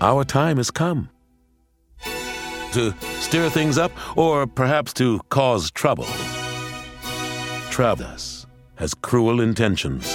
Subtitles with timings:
[0.00, 1.10] our time has come.
[2.72, 6.06] To stir things up, or perhaps to cause trouble.
[7.70, 8.46] Travis
[8.76, 10.14] has cruel intentions.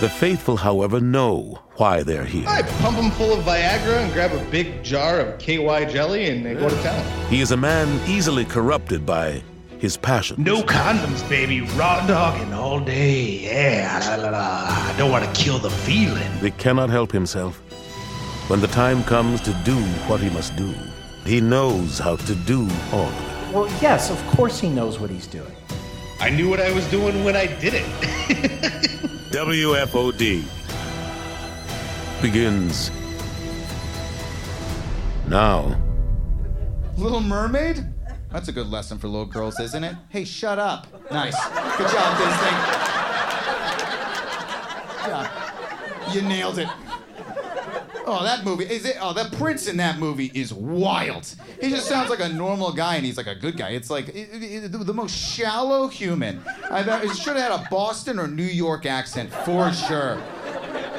[0.00, 2.48] The faithful, however, know why they're here.
[2.48, 6.44] I pump them full of Viagra and grab a big jar of KY jelly and
[6.44, 7.28] they go to town.
[7.28, 9.42] He is a man easily corrupted by
[9.78, 10.42] his passion.
[10.42, 11.60] No condoms, baby.
[11.60, 13.40] Raw dogging all day.
[13.42, 14.66] Yeah, la, la, la.
[14.68, 16.30] I don't want to kill the feeling.
[16.40, 17.62] He cannot help himself.
[18.50, 19.76] When the time comes to do
[20.08, 20.74] what he must do,
[21.24, 23.54] he knows how to do all of it.
[23.54, 25.54] Well, yes, of course he knows what he's doing.
[26.18, 27.84] I knew what I was doing when I did it.
[29.30, 30.42] WFOD
[32.20, 32.90] begins
[35.28, 35.80] now.
[36.96, 37.86] Little Mermaid?
[38.32, 39.94] That's a good lesson for little girls, isn't it?
[40.08, 40.88] Hey, shut up.
[41.12, 41.36] Nice.
[41.76, 42.56] Good job, Disney.
[45.06, 46.12] Yeah.
[46.12, 46.68] You nailed it.
[48.12, 48.96] Oh, that movie is it?
[49.00, 51.32] Oh, that prince in that movie is wild.
[51.60, 53.70] He just sounds like a normal guy, and he's like a good guy.
[53.70, 56.42] It's like it, it, the most shallow human.
[56.68, 56.82] I
[57.14, 60.16] should have had a Boston or New York accent for sure.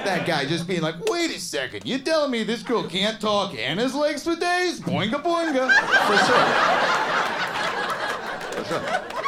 [0.05, 3.55] That guy just being like, wait a second, you telling me this girl can't talk
[3.55, 4.79] and has legs for days?
[4.79, 5.69] Boinga boinga.
[6.07, 6.45] For sure.
[8.63, 9.20] For sure.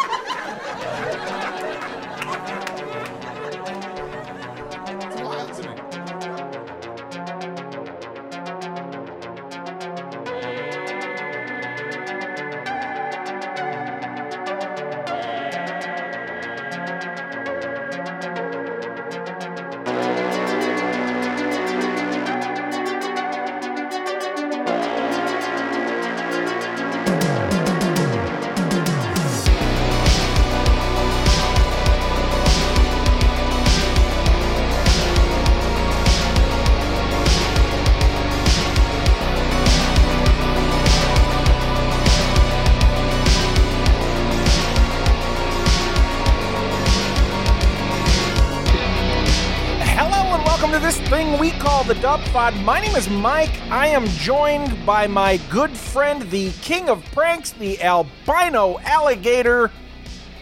[50.83, 52.53] This thing we call the Dub Pod.
[52.57, 53.53] My name is Mike.
[53.71, 59.71] I am joined by my good friend, the king of pranks, the albino alligator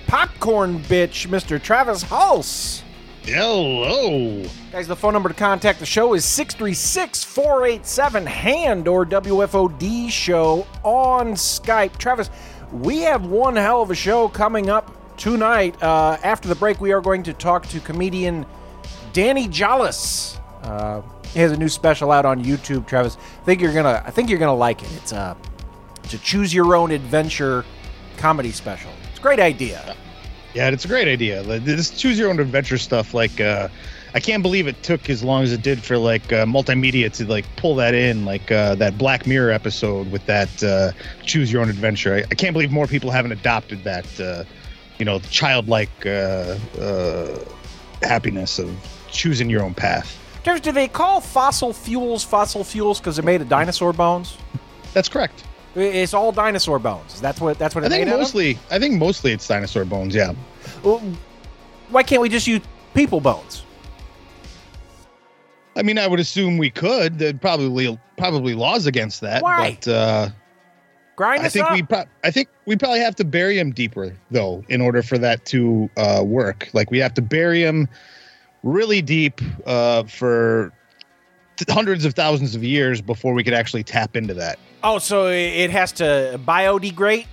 [0.07, 1.62] popcorn bitch, Mr.
[1.62, 2.81] Travis Hulse.
[3.22, 4.44] Hello.
[4.72, 10.66] Guys, the phone number to contact the show is 636 487 HAND or WFOD show
[10.84, 11.97] on Skype.
[12.00, 12.31] Travis,
[12.72, 15.80] we have one hell of a show coming up tonight.
[15.84, 18.44] Uh, after the break, we are going to talk to comedian
[19.13, 20.39] Danny Jolles.
[20.63, 21.01] Uh,
[21.33, 23.17] he has a new special out on YouTube, Travis.
[23.41, 24.91] I think you're gonna I think you're gonna like it.
[24.97, 25.38] It's a
[26.03, 27.66] it's a choose your own adventure
[28.17, 28.91] comedy special.
[29.09, 29.95] It's a great idea.
[30.53, 31.44] Yeah, it's a great idea.
[31.59, 33.13] This choose your own adventure stuff.
[33.13, 33.69] Like, uh,
[34.13, 37.25] I can't believe it took as long as it did for like uh, multimedia to
[37.25, 40.91] like pull that in, like uh, that Black Mirror episode with that uh,
[41.23, 42.16] choose your own adventure.
[42.16, 44.44] I, I can't believe more people haven't adopted that, uh,
[44.97, 47.39] you know, childlike uh, uh,
[48.01, 48.69] happiness of
[49.11, 50.17] choosing your own path.
[50.44, 54.38] Do they call fossil fuels fossil fuels because they're made of dinosaur bones?
[54.94, 55.44] That's correct.
[55.75, 57.21] It's all dinosaur bones.
[57.21, 58.21] That's what that's what I it's think made out of?
[58.21, 60.16] mostly, I think mostly it's dinosaur bones.
[60.16, 60.33] Yeah.
[60.83, 61.00] Well,
[61.89, 62.61] Why can't we just use
[62.94, 63.63] people bones?
[65.75, 67.19] I mean, I would assume we could.
[67.19, 69.41] There'd probably probably laws against that.
[69.41, 69.77] Why?
[69.81, 70.29] But uh,
[71.16, 71.73] Grind I us think up.
[71.73, 75.17] we pro- I think we probably have to bury him deeper though in order for
[75.19, 76.67] that to uh, work.
[76.73, 77.88] Like we have to bury him
[78.63, 80.72] really deep uh, for
[81.69, 84.57] hundreds of thousands of years before we could actually tap into that.
[84.83, 87.25] oh, so it has to biodegrade.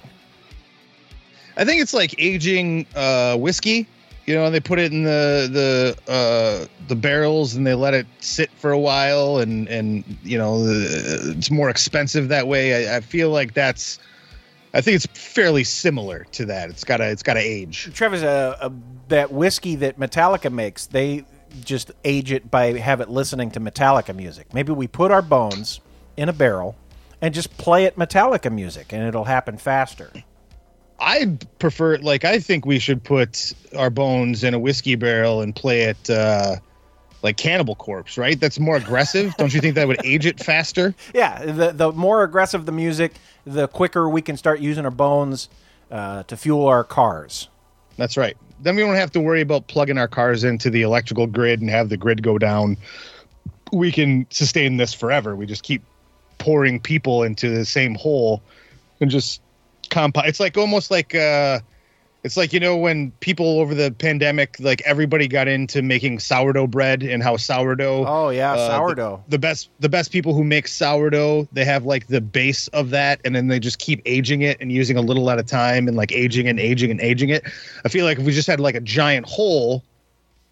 [1.56, 3.86] I think it's like aging uh, whiskey.
[4.26, 7.94] You know, and they put it in the the uh, the barrels and they let
[7.94, 12.86] it sit for a while, and and you know the, it's more expensive that way.
[12.86, 13.98] I, I feel like that's.
[14.74, 16.68] I think it's fairly similar to that.
[16.68, 17.90] It's gotta it's gotta age.
[17.94, 18.70] Travis, a, uh,
[19.08, 21.24] that whiskey that Metallica makes, they
[21.64, 24.52] just age it by have it listening to Metallica music.
[24.52, 25.80] Maybe we put our bones
[26.16, 26.76] in a barrel
[27.20, 30.10] and just play it Metallica music, and it'll happen faster.
[31.00, 35.54] I prefer like I think we should put our bones in a whiskey barrel and
[35.54, 36.56] play it uh,
[37.22, 38.38] like Cannibal Corpse, right?
[38.38, 39.34] That's more aggressive.
[39.36, 40.94] Don't you think that would age it faster?
[41.14, 45.48] Yeah, the the more aggressive the music, the quicker we can start using our bones
[45.90, 47.48] uh, to fuel our cars.
[47.96, 48.36] That's right.
[48.60, 51.70] Then we don't have to worry about plugging our cars into the electrical grid and
[51.70, 52.76] have the grid go down.
[53.72, 55.36] We can sustain this forever.
[55.36, 55.82] We just keep
[56.38, 58.42] pouring people into the same hole
[59.00, 59.40] and just
[59.90, 60.26] compound.
[60.26, 61.60] It's like almost like uh,
[62.28, 66.66] It's like you know when people over the pandemic, like everybody got into making sourdough
[66.66, 68.04] bread and how sourdough.
[68.06, 69.24] Oh yeah, uh, sourdough.
[69.28, 73.22] The, best, the best people who make sourdough, they have like the base of that,
[73.24, 75.96] and then they just keep aging it and using a little at a time, and
[75.96, 77.44] like aging and aging and aging it.
[77.86, 79.82] I feel like if we just had like a giant hole,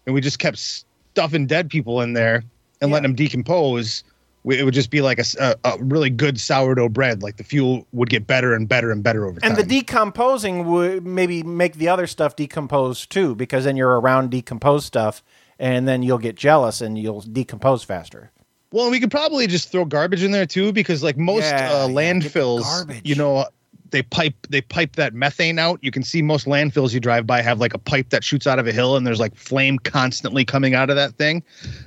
[0.07, 2.43] and we just kept stuffing dead people in there
[2.81, 4.03] and letting them decompose,
[4.49, 7.21] it would just be like a really good sourdough bread.
[7.21, 9.51] Like the fuel would get better and better and better over time.
[9.51, 14.31] And the decomposing would maybe make the other stuff decompose too, because then you're around
[14.31, 15.23] decomposed stuff,
[15.59, 18.31] and then you'll get jealous and you'll decompose faster.
[18.71, 21.87] Well, we could probably just throw garbage in there too, because like most Yeah, uh,
[21.87, 21.93] yeah, get the
[22.29, 23.45] landfills, you know,
[23.91, 25.79] they pipe they pipe that methane out.
[25.81, 28.59] You can see most landfills you drive by have like a pipe that shoots out
[28.59, 31.43] of a hill, and there's like flame constantly coming out of that thing.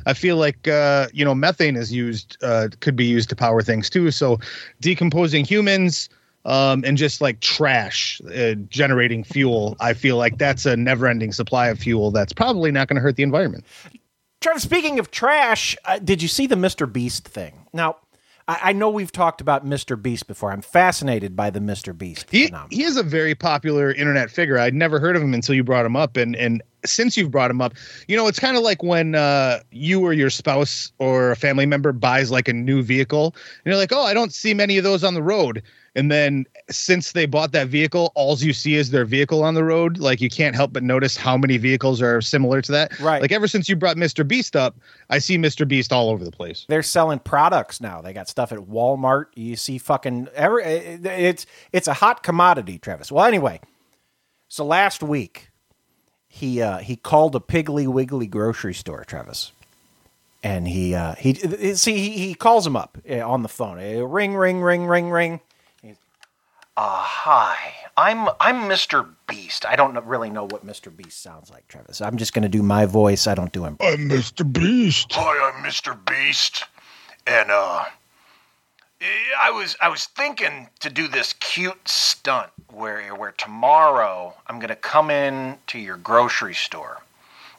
[0.06, 3.62] I feel like uh, you know methane is used uh, could be used to power
[3.62, 4.10] things too.
[4.10, 4.38] So
[4.80, 6.08] decomposing humans.
[6.46, 11.68] Um, and just like trash uh, generating fuel, I feel like that's a never-ending supply
[11.68, 13.66] of fuel that's probably not going to hurt the environment.
[14.40, 16.90] Travis, speaking of trash, uh, did you see the Mr.
[16.90, 17.66] Beast thing?
[17.74, 17.96] Now,
[18.50, 20.00] I, I know we've talked about Mr.
[20.00, 20.50] Beast before.
[20.50, 21.96] I'm fascinated by the Mr.
[21.96, 22.68] Beast He phenomenon.
[22.72, 24.58] he is a very popular internet figure.
[24.58, 27.50] I'd never heard of him until you brought him up, and and since you've brought
[27.50, 27.74] him up,
[28.08, 31.66] you know, it's kind of like when uh, you or your spouse or a family
[31.66, 34.84] member buys like a new vehicle, and you're like, oh, I don't see many of
[34.84, 35.62] those on the road.
[35.96, 39.64] And then since they bought that vehicle, all you see is their vehicle on the
[39.64, 39.98] road.
[39.98, 42.98] Like you can't help but notice how many vehicles are similar to that.
[43.00, 43.20] Right.
[43.20, 44.26] Like ever since you brought Mr.
[44.26, 44.76] Beast up,
[45.10, 45.66] I see Mr.
[45.66, 46.64] Beast all over the place.
[46.68, 48.00] They're selling products now.
[48.00, 49.26] They got stuff at Walmart.
[49.34, 53.10] You see fucking every it's it's a hot commodity, Travis.
[53.10, 53.60] Well, anyway,
[54.48, 55.50] so last week
[56.28, 59.50] he uh, he called a Piggly Wiggly grocery store, Travis,
[60.44, 61.34] and he uh, he
[61.74, 63.78] see he, he calls him up uh, on the phone.
[63.78, 65.40] Uh, Ring, ring, ring, ring, ring.
[66.76, 69.08] He's, Uh, hi, I'm I'm Mr.
[69.28, 69.66] Beast.
[69.66, 70.94] I don't really know what Mr.
[70.94, 72.00] Beast sounds like, Travis.
[72.00, 73.26] I'm just going to do my voice.
[73.26, 73.76] I don't do him.
[73.80, 74.50] I'm Mr.
[74.50, 75.12] Beast.
[75.12, 75.98] Hi, I'm Mr.
[76.06, 76.64] Beast,
[77.26, 77.84] and uh,
[79.40, 84.76] I was I was thinking to do this cute stunt where where tomorrow I'm gonna
[84.76, 87.02] come in to your grocery store,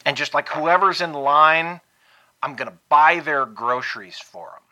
[0.05, 1.81] and just like whoever's in line,
[2.41, 4.63] I'm gonna buy their groceries for them.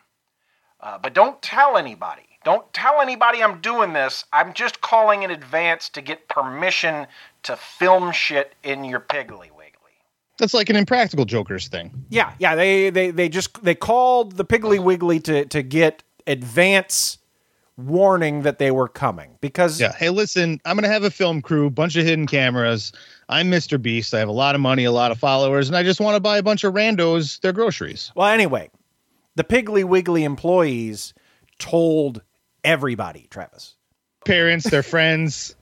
[0.80, 2.22] Uh, but don't tell anybody.
[2.44, 4.24] Don't tell anybody I'm doing this.
[4.32, 7.06] I'm just calling in advance to get permission
[7.42, 9.76] to film shit in your Piggly Wiggly.
[10.38, 11.92] That's like an impractical Joker's thing.
[12.08, 12.54] Yeah, yeah.
[12.54, 17.18] They they they just they called the Piggly Wiggly to to get advance
[17.76, 19.92] warning that they were coming because Yeah.
[19.92, 22.92] Hey, listen, I'm going to have a film crew, bunch of hidden cameras.
[23.28, 23.80] I'm Mr.
[23.80, 24.12] Beast.
[24.12, 26.20] I have a lot of money, a lot of followers, and I just want to
[26.20, 28.12] buy a bunch of randos their groceries.
[28.14, 28.70] Well, anyway,
[29.36, 31.14] the Piggly Wiggly employees
[31.58, 32.22] told
[32.64, 33.74] everybody, Travis.
[34.24, 35.54] Parents, their friends.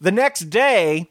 [0.00, 1.10] The next day,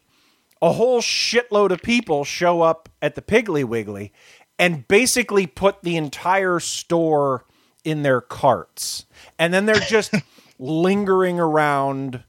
[0.62, 4.12] a whole shitload of people show up at the Piggly Wiggly
[4.58, 7.46] and basically put the entire store
[7.84, 9.06] in their carts.
[9.38, 10.14] And then they're just
[10.60, 12.24] lingering around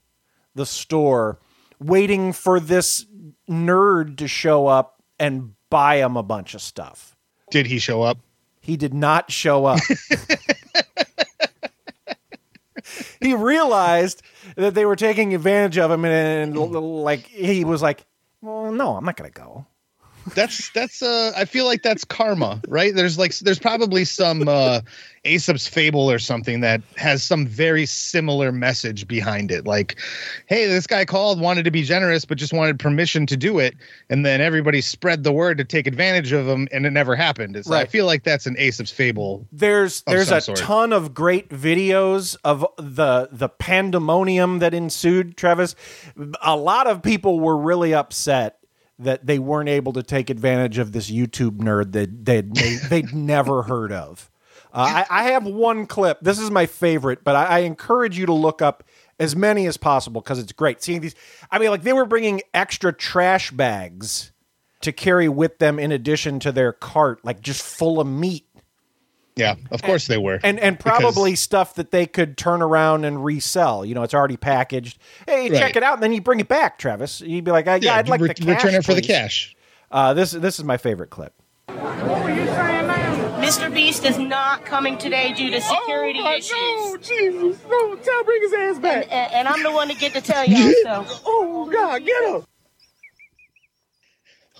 [0.55, 1.39] the store
[1.79, 3.05] waiting for this
[3.49, 7.15] nerd to show up and buy them a bunch of stuff.
[7.49, 8.17] Did he show up?
[8.61, 9.79] He did not show up.
[13.27, 14.21] he realized
[14.55, 17.03] that they were taking advantage of him, and, and mm.
[17.03, 18.05] like he was like,
[18.41, 19.65] "Well, no, I'm not going to go."
[20.35, 22.93] That's that's uh I feel like that's karma, right?
[22.93, 24.81] There's like there's probably some uh
[25.27, 29.65] Aesop's fable or something that has some very similar message behind it.
[29.65, 29.97] Like,
[30.47, 33.75] hey, this guy called, wanted to be generous, but just wanted permission to do it,
[34.09, 37.55] and then everybody spread the word to take advantage of him, and it never happened.
[37.55, 39.45] It's I feel like that's an Aesop's fable.
[39.51, 40.57] There's there's a sort.
[40.57, 45.37] ton of great videos of the the pandemonium that ensued.
[45.37, 45.75] Travis,
[46.41, 48.56] a lot of people were really upset
[48.99, 52.53] that they weren't able to take advantage of this YouTube nerd that they'd
[52.89, 54.29] they'd, never heard of.
[54.73, 56.19] Uh, I, I have one clip.
[56.21, 58.83] This is my favorite, but I, I encourage you to look up
[59.19, 60.83] as many as possible because it's great.
[60.83, 61.15] Seeing these,
[61.51, 64.31] I mean, like they were bringing extra trash bags
[64.81, 68.46] to carry with them in addition to their cart, like just full of meat
[69.37, 70.39] Yeah, of course they were.
[70.43, 73.85] and and Because- probably stuff that they could turn around and resell.
[73.85, 74.99] You know, it's already packaged.
[75.25, 77.21] Hey, check it out, and then you bring it back, Travis.
[77.21, 78.63] You'd be like, "Uh, yeah, I'd like re- the cash.
[78.63, 79.55] return it for the cash.
[79.91, 81.33] Uh, this this is my favorite clip.
[81.69, 83.73] Mr.
[83.73, 86.51] Beast is not coming today due to security issues.
[86.53, 89.07] Oh Jesus, no, tell bring his ass back.
[89.09, 91.05] And, and I'm the one to get to tell y'all so.
[91.25, 92.43] Oh God, get him.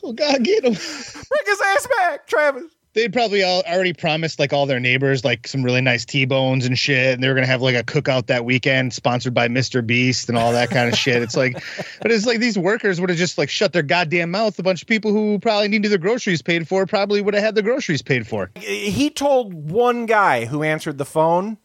[0.03, 0.73] Oh God, get him!
[0.73, 2.63] Bring his ass back, Travis.
[2.97, 6.77] They'd probably all already promised like all their neighbors like some really nice T-bones and
[6.77, 9.85] shit, and they were gonna have like a cookout that weekend, sponsored by Mr.
[9.85, 11.21] Beast and all that kind of shit.
[11.21, 11.53] It's like,
[12.01, 14.57] but it's like these workers would have just like shut their goddamn mouth.
[14.57, 17.55] A bunch of people who probably needed their groceries paid for probably would have had
[17.55, 18.51] their groceries paid for.
[18.55, 21.57] He told one guy who answered the phone,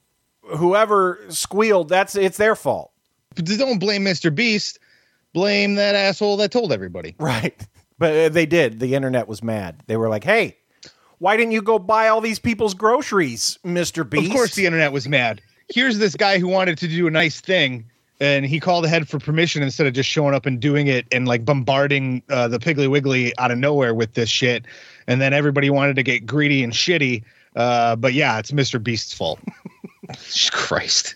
[0.43, 2.93] whoever squealed, that's it's their fault.
[3.35, 4.33] But don't blame Mr.
[4.35, 4.79] Beast.
[5.33, 7.15] Blame that asshole that told everybody.
[7.19, 7.59] Right.
[7.99, 8.81] But uh, they did.
[8.81, 9.85] The internet was mad.
[9.87, 10.57] They were like, "Hey,
[11.23, 14.91] why didn't you go buy all these people's groceries, Mister Beast?" Of course, the internet
[14.91, 15.41] was mad.
[15.73, 17.85] Here's this guy who wanted to do a nice thing,
[18.19, 21.29] and he called ahead for permission instead of just showing up and doing it and
[21.29, 24.65] like bombarding uh, the Piggly Wiggly out of nowhere with this shit.
[25.07, 27.23] And then everybody wanted to get greedy and shitty.
[27.55, 28.83] Uh, but yeah, it's Mr.
[28.83, 29.39] Beast's fault.
[30.51, 31.15] Christ.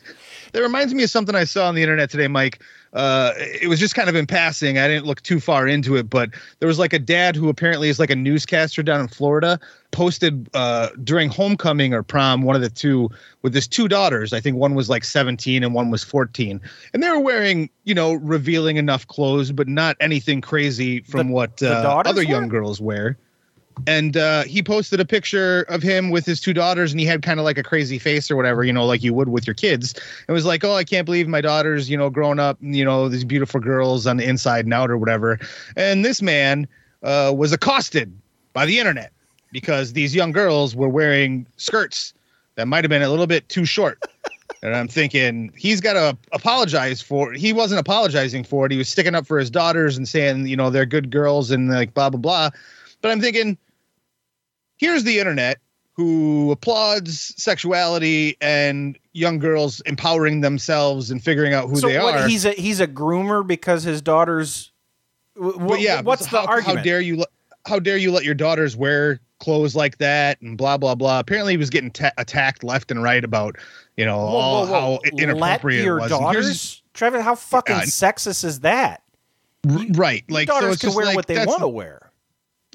[0.52, 2.62] That reminds me of something I saw on the internet today, Mike.
[2.92, 4.78] Uh, it was just kind of in passing.
[4.78, 7.88] I didn't look too far into it, but there was like a dad who apparently
[7.88, 9.58] is like a newscaster down in Florida,
[9.90, 13.10] posted uh, during homecoming or prom, one of the two,
[13.42, 14.32] with his two daughters.
[14.32, 16.60] I think one was like 17 and one was 14.
[16.94, 21.32] And they were wearing, you know, revealing enough clothes, but not anything crazy from The-
[21.34, 22.22] what uh, other were?
[22.22, 23.18] young girls wear
[23.86, 27.22] and uh, he posted a picture of him with his two daughters and he had
[27.22, 29.54] kind of like a crazy face or whatever you know like you would with your
[29.54, 29.94] kids.
[30.28, 33.08] It was like oh i can't believe my daughters you know growing up you know
[33.08, 35.38] these beautiful girls on the inside and out or whatever.
[35.76, 36.66] And this man
[37.02, 38.12] uh, was accosted
[38.52, 39.12] by the internet
[39.52, 42.14] because these young girls were wearing skirts
[42.54, 44.02] that might have been a little bit too short.
[44.62, 48.72] And i'm thinking he's got to apologize for he wasn't apologizing for it.
[48.72, 51.68] He was sticking up for his daughters and saying you know they're good girls and
[51.68, 52.50] like blah blah blah.
[53.02, 53.58] But i'm thinking
[54.76, 55.58] here's the internet
[55.94, 62.14] who applauds sexuality and young girls empowering themselves and figuring out who so they what,
[62.16, 62.28] are.
[62.28, 64.72] he's a he's a groomer because his daughters.
[65.36, 66.78] w- but yeah, what's how, the argument?
[66.78, 67.16] How dare you?
[67.16, 67.28] let-
[67.66, 71.18] How dare you let your daughters wear clothes like that and blah blah blah.
[71.18, 73.56] Apparently, he was getting ta- attacked left and right about
[73.96, 74.98] you know Whoa, all whoa, whoa.
[75.02, 76.10] how inappropriate Let your it was.
[76.10, 77.22] Daughters, Trevor.
[77.22, 77.82] How fucking Yeah.
[77.82, 79.02] sexist is that?
[79.94, 82.05] right, like so daughters it's can wear like, what they want to wear.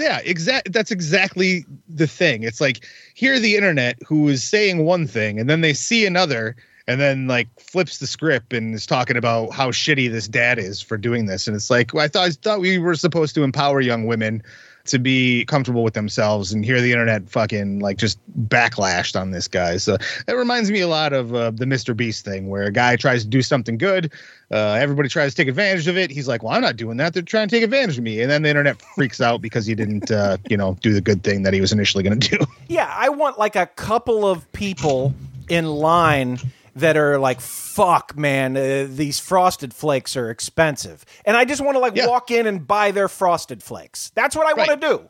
[0.02, 0.74] Yeah, exact.
[0.74, 2.44] That's exactly the thing.
[2.44, 6.56] It's like here, the internet who is saying one thing, and then they see another,
[6.88, 10.82] and then like flips the script and is talking about how shitty this dad is
[10.82, 11.48] for doing this.
[11.48, 14.42] And it's like well, I thought I thought we were supposed to empower young women
[14.86, 19.48] to be comfortable with themselves, and hear the internet fucking like just backlashed on this
[19.48, 19.78] guy.
[19.78, 21.96] So that reminds me a lot of uh, the Mr.
[21.96, 24.12] Beast thing, where a guy tries to do something good,
[24.52, 26.12] uh, everybody tries to take advantage of it.
[26.12, 27.14] He's like, "Well, I'm not doing that.
[27.14, 29.76] They're trying to take advantage of me." And then the internet freaks out because he
[29.76, 32.46] didn't, uh, you know, do the good thing that he was initially going to do.
[32.68, 35.14] Yeah, I want like a couple of people
[35.50, 36.40] in line
[36.76, 41.76] that are like, "Fuck, man, uh, these frosted flakes are expensive," and I just want
[41.76, 42.08] to like Yeah.
[42.08, 44.12] walk in and buy their frosted flakes.
[44.16, 45.10] That's what I want to do.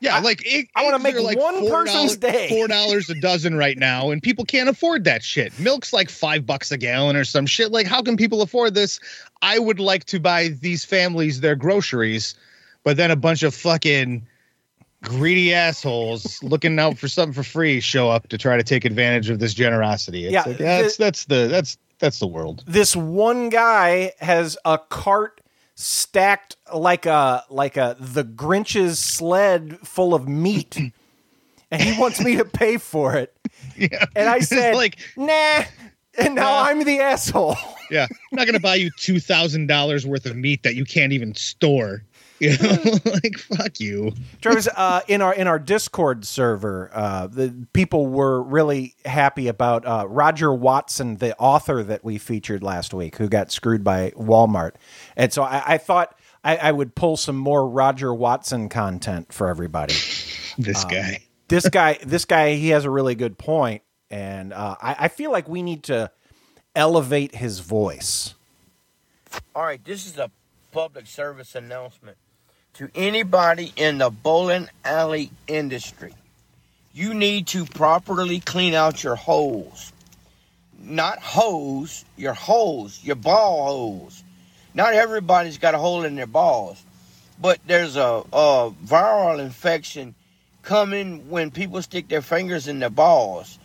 [0.00, 2.48] Yeah, like egg- I wanna make like one 4 person's day.
[2.48, 5.58] Four dollars a dozen right now, and people can't afford that shit.
[5.58, 7.72] Milk's like five bucks a gallon or some shit.
[7.72, 9.00] Like, how can people afford this?
[9.42, 12.36] I would like to buy these families their groceries,
[12.84, 14.24] but then a bunch of fucking
[15.04, 19.30] greedy assholes looking out for something for free show up to try to take advantage
[19.30, 20.24] of this generosity.
[20.26, 22.62] It's Yeah, like, yeah, that's the- that's the that's that's the world.
[22.66, 25.40] This one guy has a cart
[25.74, 30.76] stacked like a like a the Grinch's sled full of meat,
[31.70, 33.34] and he wants me to pay for it.
[33.76, 35.64] Yeah, And I said, like, "Nah."
[36.18, 37.56] And now Uh, I'm the asshole.
[37.92, 41.12] yeah, I'm not gonna buy you two thousand dollars worth of meat that you can't
[41.12, 42.02] even store.
[42.40, 44.12] You know, like fuck you.
[44.40, 49.84] Travis, uh, in our in our Discord server, uh, the people were really happy about
[49.84, 54.72] uh, Roger Watson, the author that we featured last week, who got screwed by Walmart,
[55.16, 59.48] and so I, I thought I, I would pull some more Roger Watson content for
[59.48, 59.94] everybody.
[60.60, 61.20] This guy.
[61.46, 65.30] This guy, this guy, he has a really good point, and uh, I, I feel
[65.30, 66.10] like we need to
[66.74, 68.34] elevate his voice.
[69.54, 70.32] All right, this is a
[70.72, 72.16] public service announcement
[72.78, 76.14] to anybody in the bowling alley industry.
[76.94, 79.92] You need to properly clean out your holes.
[80.80, 84.22] Not hose, your holes, your ball holes.
[84.74, 86.82] Not everybody's got a hole in their balls,
[87.40, 90.14] but there's a, a viral infection
[90.62, 93.58] coming when people stick their fingers in their balls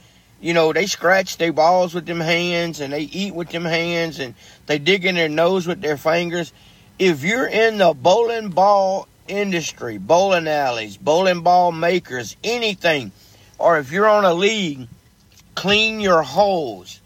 [0.44, 4.20] you know, they scratch their balls with them hands and they eat with them hands
[4.20, 6.52] and they dig in their nose with their fingers.
[7.04, 13.12] If you're in the bowling ball industry, bowling alleys, bowling ball makers, anything,
[13.60, 14.88] or if you're on a league,
[15.54, 17.02] clean your holes.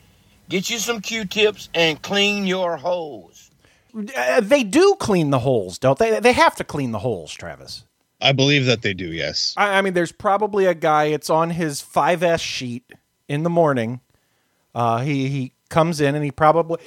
[0.50, 3.50] Get you some Q-tips and clean your holes.
[4.16, 6.20] Uh, they do clean the holes, don't they?
[6.20, 7.84] They have to clean the holes, Travis.
[8.22, 9.12] I believe that they do.
[9.12, 9.56] Yes.
[9.58, 11.06] I, I mean, there's probably a guy.
[11.06, 12.84] It's on his 5S sheet
[13.28, 14.02] in the morning.
[14.76, 16.78] Uh, he he comes in and he probably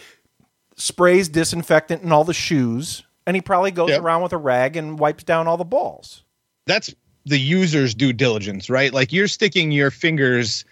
[0.81, 4.01] sprays disinfectant in all the shoes, and he probably goes Yep.
[4.01, 6.23] around with a rag and wipes down all the balls.
[6.67, 6.95] That's
[7.27, 8.93] the user's due diligence, right?
[8.93, 10.65] Like you're sticking your fingers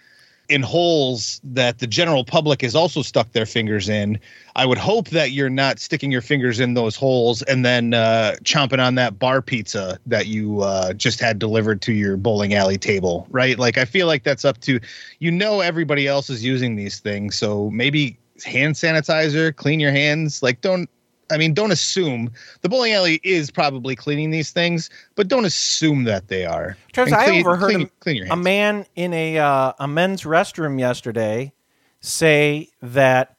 [0.49, 4.19] in holes that the general public has also stuck their fingers in.
[4.55, 8.35] I would hope that you're not sticking your fingers in those holes and then uh,
[8.43, 12.79] chomping on that bar pizza that you uh, just had delivered to your bowling alley
[12.79, 13.59] table, right?
[13.59, 14.79] Like I feel like that's up to
[15.19, 20.43] you know everybody else is using these things, so maybe hand sanitizer, clean your hands.
[20.43, 20.89] Like don't
[21.31, 22.31] I mean, don't assume
[22.61, 26.75] the bowling alley is probably cleaning these things, but don't assume that they are.
[26.91, 30.79] Travis, And I overheard clean, a, clean a man in a uh, a men's restroom
[30.79, 31.53] yesterday
[32.01, 33.35] say that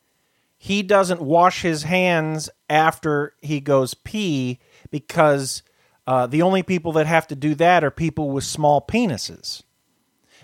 [0.57, 4.59] he doesn't wash his hands after he goes pee
[4.90, 5.62] because
[6.07, 9.62] uh, the only people that have to do that are people with small penises.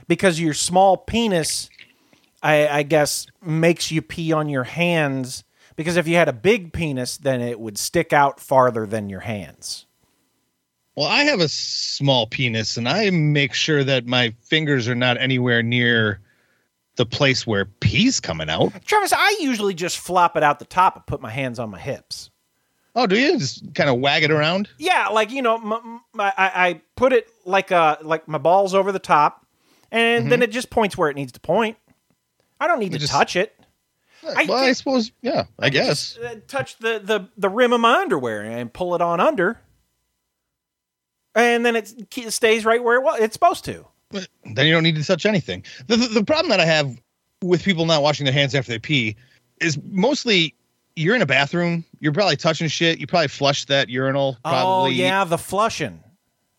[0.08, 1.68] Because your small penis,
[2.46, 5.42] I, I guess, makes you pee on your hands.
[5.74, 9.20] Because if you had a big penis, then it would stick out farther than your
[9.20, 9.86] hands.
[10.94, 15.18] Well, I have a small penis, and I make sure that my fingers are not
[15.18, 16.20] anywhere near
[16.94, 18.72] the place where pee's coming out.
[18.86, 21.80] Travis, I usually just flop it out the top and put my hands on my
[21.80, 22.30] hips.
[22.94, 24.70] Oh, do you just kind of wag it around?
[24.78, 28.98] Yeah, like you know, I, I put it like uh like my balls over the
[28.98, 29.44] top,
[29.90, 31.76] and then it just points where it needs to point.
[32.60, 33.52] I don't need to just- touch it.
[34.26, 36.18] I well, I suppose, yeah, I guess.
[36.18, 39.60] Uh, touch the, the the rim of my underwear and pull it on under,
[41.36, 41.94] and then it
[42.32, 43.20] stays right where it was.
[43.20, 43.86] It's supposed to.
[44.10, 45.64] then you don't need to touch anything.
[45.86, 47.00] The, the, the problem that I have
[47.42, 49.16] with people not washing their hands after they pee
[49.60, 50.54] is mostly
[50.96, 54.62] you're in a bathroom, you're probably touching shit, you probably flushed that urinal, probably.
[54.62, 56.02] Oh yeah, the flushing.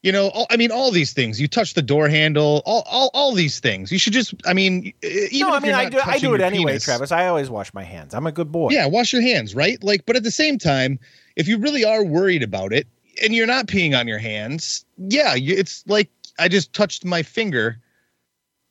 [0.04, 1.42] You know, all, I mean, all these things.
[1.42, 3.92] You touch the door handle, all, all, all these things.
[3.92, 6.42] You should just, I mean, even no, I if mean I do I do it
[6.42, 7.12] anyway, penis- Travis.
[7.12, 8.14] I always wash my hands.
[8.14, 8.70] I'm a good boy.
[8.72, 9.84] Yeah, wash your hands, right?
[9.84, 11.00] Like, but at the same time,
[11.36, 12.88] if you really are worried about it
[13.24, 17.80] and you're not peeing on your hands, yeah, it's like I just touched my finger.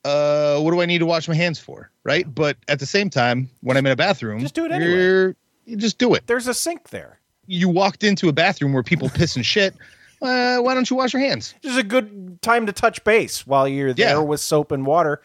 [0.05, 2.33] Uh, what do I need to wash my hands for, right?
[2.33, 5.33] But at the same time, when I'm in a bathroom, Just do it anyway.
[5.65, 6.25] You just do it.
[6.27, 7.19] There's a sink there.
[7.45, 9.75] You walked into a bathroom where people piss and shit.
[10.21, 11.53] Uh, why don't you wash your hands?
[11.61, 14.19] This is a good time to touch base while you're there Yeah.
[14.19, 15.21] with soap and water.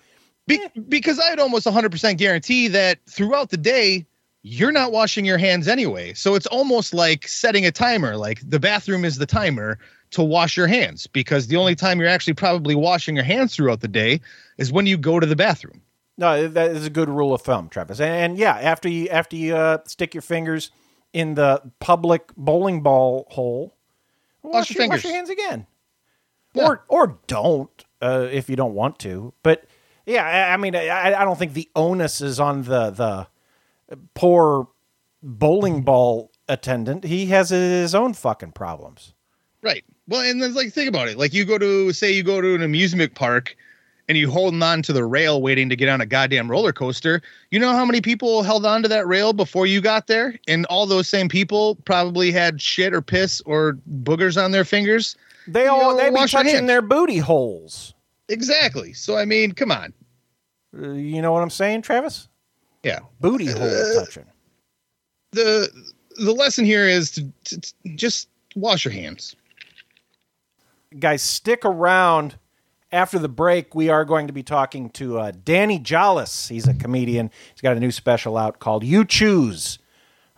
[0.47, 4.05] Be- because I'd almost 100% guarantee that throughout the day,
[4.43, 6.13] you're not washing your hands anyway.
[6.15, 8.17] So it's almost like setting a timer.
[8.17, 9.79] Like the bathroom is the timer
[10.11, 13.81] to wash your hands because the only time you're actually probably washing your hands throughout
[13.81, 14.21] the day
[14.59, 15.81] is when you go to the bathroom.
[16.19, 17.99] No, that is a good rule of thumb, Travis.
[18.01, 20.71] And, and yeah, after you after you uh, stick your fingers
[21.15, 23.75] in the public bowling ball hole,
[24.43, 25.05] wash, your wash fingers.
[25.05, 25.67] your hands again,
[26.55, 26.67] Yeah.
[26.69, 29.33] or or don't uh, if you don't want to.
[29.43, 29.65] But
[30.07, 33.27] yeah, I, I mean, I, I don't think the onus is on the the
[34.15, 34.69] poor
[35.23, 37.05] bowling ball attendant.
[37.05, 39.15] He has his own fucking problems.
[39.63, 39.85] Right.
[40.09, 41.17] Well, and then like think about it.
[41.19, 43.57] Like you go to say you go to an amusement park
[44.09, 47.23] and you holding on to the rail waiting to get on a goddamn roller coaster.
[47.51, 50.39] You know how many people held on to that rail before you got there?
[50.49, 55.17] And all those same people probably had shit or piss or boogers on their fingers.
[55.47, 57.95] They You all know, they be touching their booty holes.
[58.29, 58.93] Exactly.
[58.93, 59.93] So I mean, come on.
[60.77, 62.29] Uh, you know what I'm saying, Travis?
[62.83, 63.01] Yeah.
[63.21, 64.25] Booty hole Uh, touching.
[65.33, 65.69] The
[66.17, 69.35] the lesson here is to, to, to just wash your hands.
[70.99, 72.37] guys, stick around.
[72.93, 76.49] After the break, we are going to be talking to uh, Danny Jolles.
[76.49, 77.31] He's a comedian.
[77.55, 79.79] He's got a new special out called "You Choose."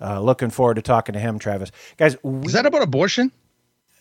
[0.01, 1.71] Uh, looking forward to talking to him, Travis.
[1.97, 3.33] Guys, we, Is that about abortion?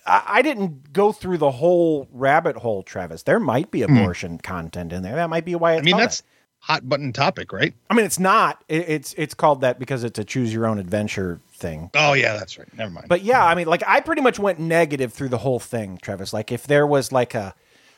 [0.06, 3.24] I, I didn't go through the whole rabbit hole, Travis.
[3.24, 5.16] There might be abortion content in there.
[5.16, 5.74] That might be why.
[5.74, 5.88] It's Hmm.
[5.88, 6.28] I mean, that's that.
[6.60, 7.74] hot button topic, right?
[7.90, 8.64] I mean, it's not.
[8.68, 11.90] It, it's it's called that because it's a choose your own adventure thing.
[11.96, 12.68] Oh yeah, that's right.
[12.78, 13.08] Never mind.
[13.08, 16.34] But yeah, I mean, like I pretty much went negative through the whole thing, Travis.
[16.34, 17.56] Like if there was like a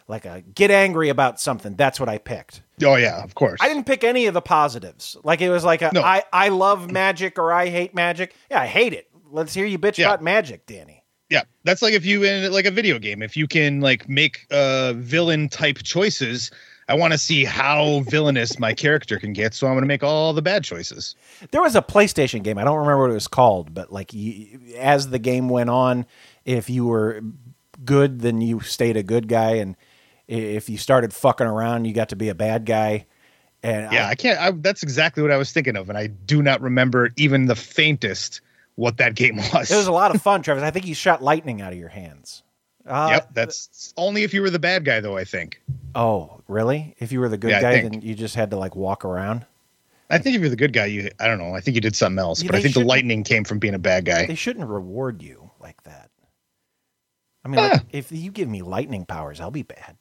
[0.08, 2.62] like a get angry about something, that's what I picked.
[2.84, 3.60] oh yeah, of course.
[3.62, 5.18] I didn't pick any of the positives.
[5.24, 6.02] Like it was like a, No.
[6.02, 8.36] I I love magic or I hate magic.
[8.52, 9.10] Yeah, I hate it.
[9.32, 10.08] Let's hear you bitch Yeah.
[10.08, 11.04] about magic, Danny.
[11.30, 14.46] Yeah, that's like if you in like a video game, if you can like make
[14.52, 16.52] uh villain type choices,
[16.88, 20.04] I want to see how villainous my character can get, so I'm going to make
[20.04, 21.16] all the bad choices.
[21.50, 22.60] There was a PlayStation game.
[22.60, 26.06] I don't remember what it was called, but like you, as the game went on,
[26.46, 27.24] if you were
[27.84, 29.76] good, then you stayed a good guy, and
[30.28, 33.06] if you started fucking around, you got to be a bad guy.
[33.64, 34.40] And Yeah, I- I can't.
[34.40, 37.56] I, that's exactly what I was thinking of, and I do not remember even the
[37.56, 38.42] faintest
[38.76, 39.72] what that game was.
[39.72, 40.64] It was a lot of fun, Travis.
[40.64, 42.44] I think you shot lightning out of your hands.
[42.86, 45.18] Uh, yep, that's only if you were the bad guy, though.
[45.18, 45.60] I think.
[45.96, 46.96] Oh, really?
[47.00, 49.46] If you were the good Yeah, guy, then you just had to like walk around.
[50.12, 51.56] I think if you're the good guy, you I don't know.
[51.56, 53.74] I think you did something else, Yeah, but I think the lightning came from being
[53.74, 54.28] a bad guy.
[54.28, 56.12] They shouldn't reward you like that.
[57.44, 57.70] I mean, Ah.
[57.74, 59.96] like, if you give me lightning powers, I'll be bad.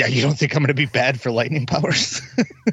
[0.00, 2.22] Yeah, you don't think I'm going to be bad for lightning powers?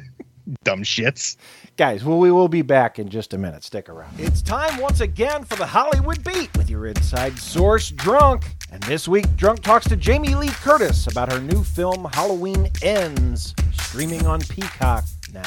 [0.64, 1.36] Dumb shits.
[1.76, 3.62] Guys, well, we will be back in just a minute.
[3.62, 4.18] Stick around.
[4.18, 8.46] It's time once again for the Hollywood Beat with your inside source, Drunk.
[8.72, 13.54] And this week, Drunk talks to Jamie Lee Curtis about her new film, Halloween Ends,
[13.72, 15.42] streaming on Peacock now.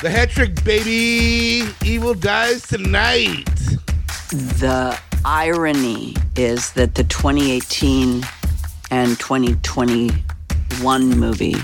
[0.00, 1.68] The hat trick, baby.
[1.84, 3.44] Evil dies tonight.
[4.30, 8.22] The irony is that the 2018
[8.90, 9.18] and
[10.70, 11.54] 2021 movie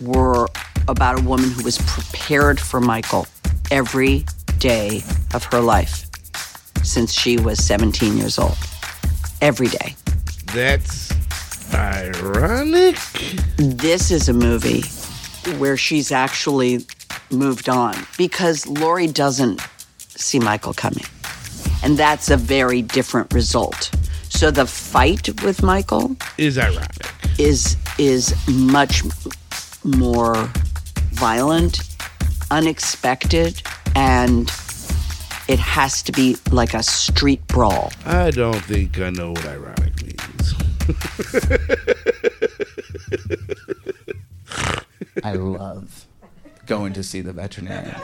[0.00, 0.48] were
[0.88, 3.26] about a woman who was prepared for Michael
[3.70, 4.24] every
[4.58, 5.02] day
[5.34, 6.06] of her life
[6.82, 8.56] since she was 17 years old.
[9.40, 9.94] Every day.
[10.52, 11.12] That's
[11.74, 12.96] ironic.
[13.56, 14.82] This is a movie
[15.58, 16.84] where she's actually
[17.30, 19.60] moved on because Laurie doesn't
[19.98, 21.04] see Michael coming.
[21.82, 23.90] And that's a very different result.
[24.28, 27.06] So the fight with Michael Is ironic.
[27.38, 29.02] is is much
[29.84, 30.50] more
[31.12, 31.80] violent,
[32.50, 33.62] unexpected,
[33.94, 34.50] and
[35.48, 37.92] it has to be like a street brawl.
[38.06, 40.54] I don't think I know what ironic means.
[45.24, 46.06] I love
[46.66, 47.96] going to see the veterinarian.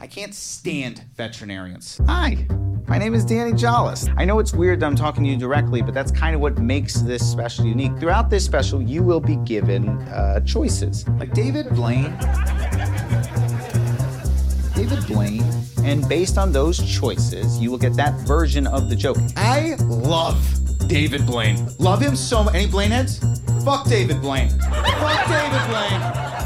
[0.00, 2.00] I can't stand veterinarians.
[2.06, 2.46] Hi,
[2.86, 4.08] my name is Danny Jolles.
[4.16, 6.56] I know it's weird that I'm talking to you directly, but that's kind of what
[6.58, 7.98] makes this special unique.
[7.98, 11.06] Throughout this special, you will be given uh, choices.
[11.18, 12.16] Like David Blaine.
[14.76, 15.44] David Blaine,
[15.82, 19.16] and based on those choices, you will get that version of the joke.
[19.36, 20.38] I love
[20.86, 21.68] David Blaine.
[21.80, 22.54] Love him so much.
[22.54, 23.18] Any Blaine heads?
[23.64, 24.50] Fuck David Blaine.
[24.50, 26.37] Fuck David Blaine.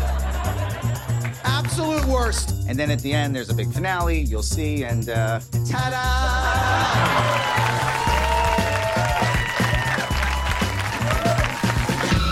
[1.73, 2.55] Absolute worst.
[2.69, 5.97] And then at the end, there's a big finale, you'll see, and uh, ta-da!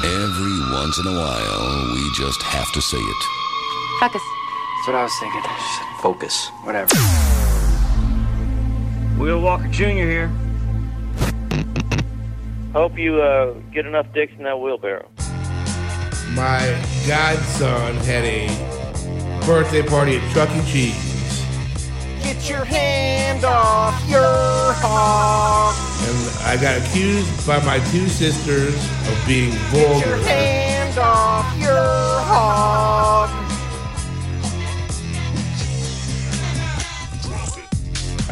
[0.05, 3.23] Every once in a while, we just have to say it.
[3.99, 4.21] Focus.
[4.21, 5.41] That's what I was thinking.
[5.43, 6.49] Just focus.
[6.65, 6.95] Whatever.
[9.19, 9.85] Will Walker Jr.
[9.87, 10.29] here.
[12.75, 15.09] Hope you uh, get enough dicks in that wheelbarrow.
[16.35, 18.80] My godson had a
[19.47, 20.63] birthday party at Chuck E.
[20.71, 21.45] Cheese,
[22.23, 24.23] Get your hand off your
[24.83, 25.75] hog.
[26.09, 28.75] and I got accused by my two sisters
[29.09, 29.99] of being vulgar.
[30.01, 33.31] Get your hand off your hog.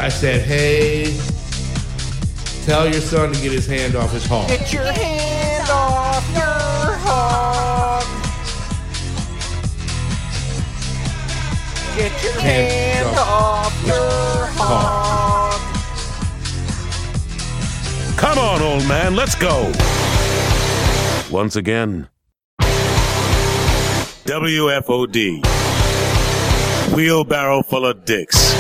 [0.01, 1.13] I said, "Hey,
[2.65, 6.93] tell your son to get his hand off his hog." Get your hand off your
[7.05, 7.68] hog.
[11.99, 15.61] Get your Hand hand off your hog.
[18.17, 19.73] Come on, old man, let's go.
[21.29, 22.09] Once again,
[24.27, 25.45] WFOD.
[26.95, 28.55] Wheelbarrow full of dicks.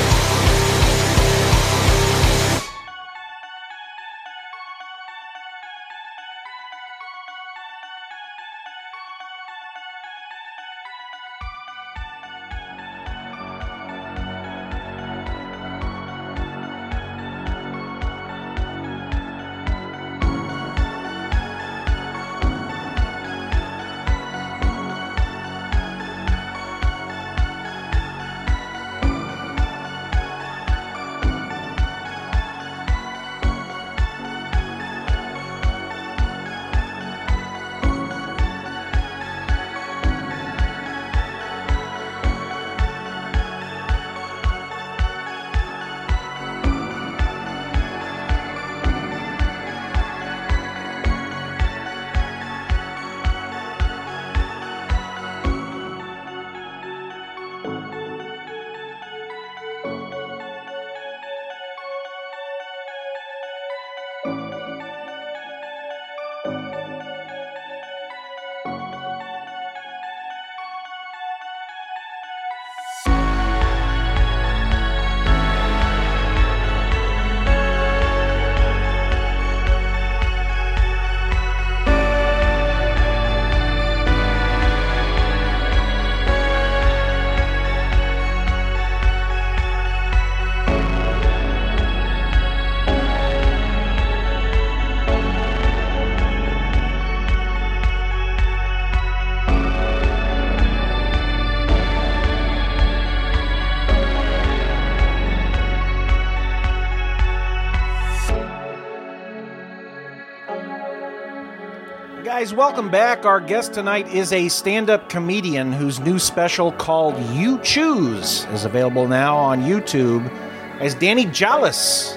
[112.38, 113.26] Guys, welcome back.
[113.26, 118.64] Our guest tonight is a stand up comedian whose new special called You Choose is
[118.64, 120.30] available now on YouTube
[120.78, 122.16] as Danny Jolles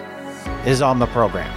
[0.63, 1.51] is on the program.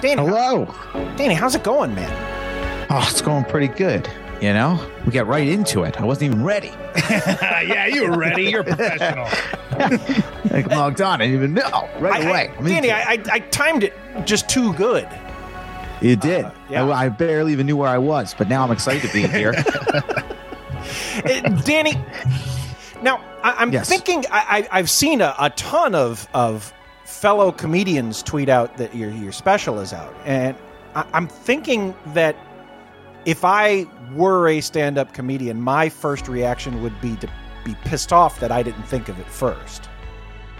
[0.00, 0.22] Danny.
[0.22, 0.72] Hello.
[1.16, 2.86] Danny, how's it going, man?
[2.88, 4.08] Oh, it's going pretty good.
[4.40, 6.00] You know, we got right into it.
[6.00, 6.68] I wasn't even ready.
[7.10, 8.44] yeah, you were ready.
[8.44, 9.26] You're professional.
[9.72, 11.20] I logged on.
[11.20, 12.54] I didn't even know right I- away.
[12.56, 12.92] I, Danny.
[12.92, 13.94] I, I, I timed it
[14.26, 15.08] just too good.
[16.02, 16.46] You did.
[16.68, 16.84] yeah.
[16.86, 19.54] I, I barely even knew where I was, but now I'm excited to be here.
[21.24, 21.92] Uh, Danny,
[23.02, 23.88] now I, I'm Yes.
[23.88, 26.72] thinking I, I, I've seen a, a ton of of
[27.04, 30.56] fellow comedians tweet out that your your special is out, and
[30.96, 32.34] I, I'm thinking that
[33.26, 37.28] if I were a stand up comedian, my first reaction would be to
[37.64, 39.88] be pissed off that I didn't think of it first.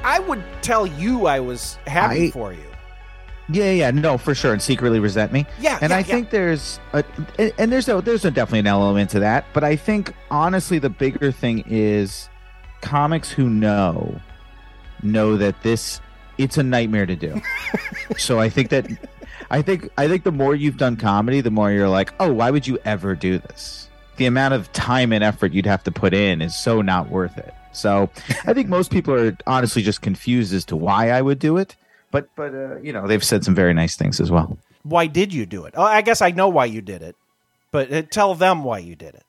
[0.05, 2.63] I would tell you I was happy I- for you.
[3.53, 5.47] Yeah, yeah, no, for sure, and secretly resent me.
[5.61, 6.05] Yeah, and yeah, I yeah.
[6.05, 7.05] think there's a,
[7.59, 10.91] and- there's a, there's a definitely an element to that, but I think honestly the
[10.91, 12.29] bigger thing is
[12.81, 14.21] comics who know
[15.03, 16.01] know that this
[16.39, 17.41] it's a nightmare to do.
[18.17, 18.87] so I think that
[19.51, 22.51] I think I think the more you've done comedy, the more you're like, oh, why
[22.51, 23.89] would you ever do this?
[24.17, 27.37] The amount of time and effort you'd have to put in is so not worth
[27.39, 27.53] it.
[27.73, 28.11] So
[28.45, 31.77] I think most people are honestly just confused as to why I would do it.
[32.13, 34.57] But but uh, you know they've said some very nice things as well.
[34.85, 35.75] Why did you do it?
[35.77, 37.17] Oh, I guess I know why you did it,
[37.73, 39.25] but uh, tell them why you did it.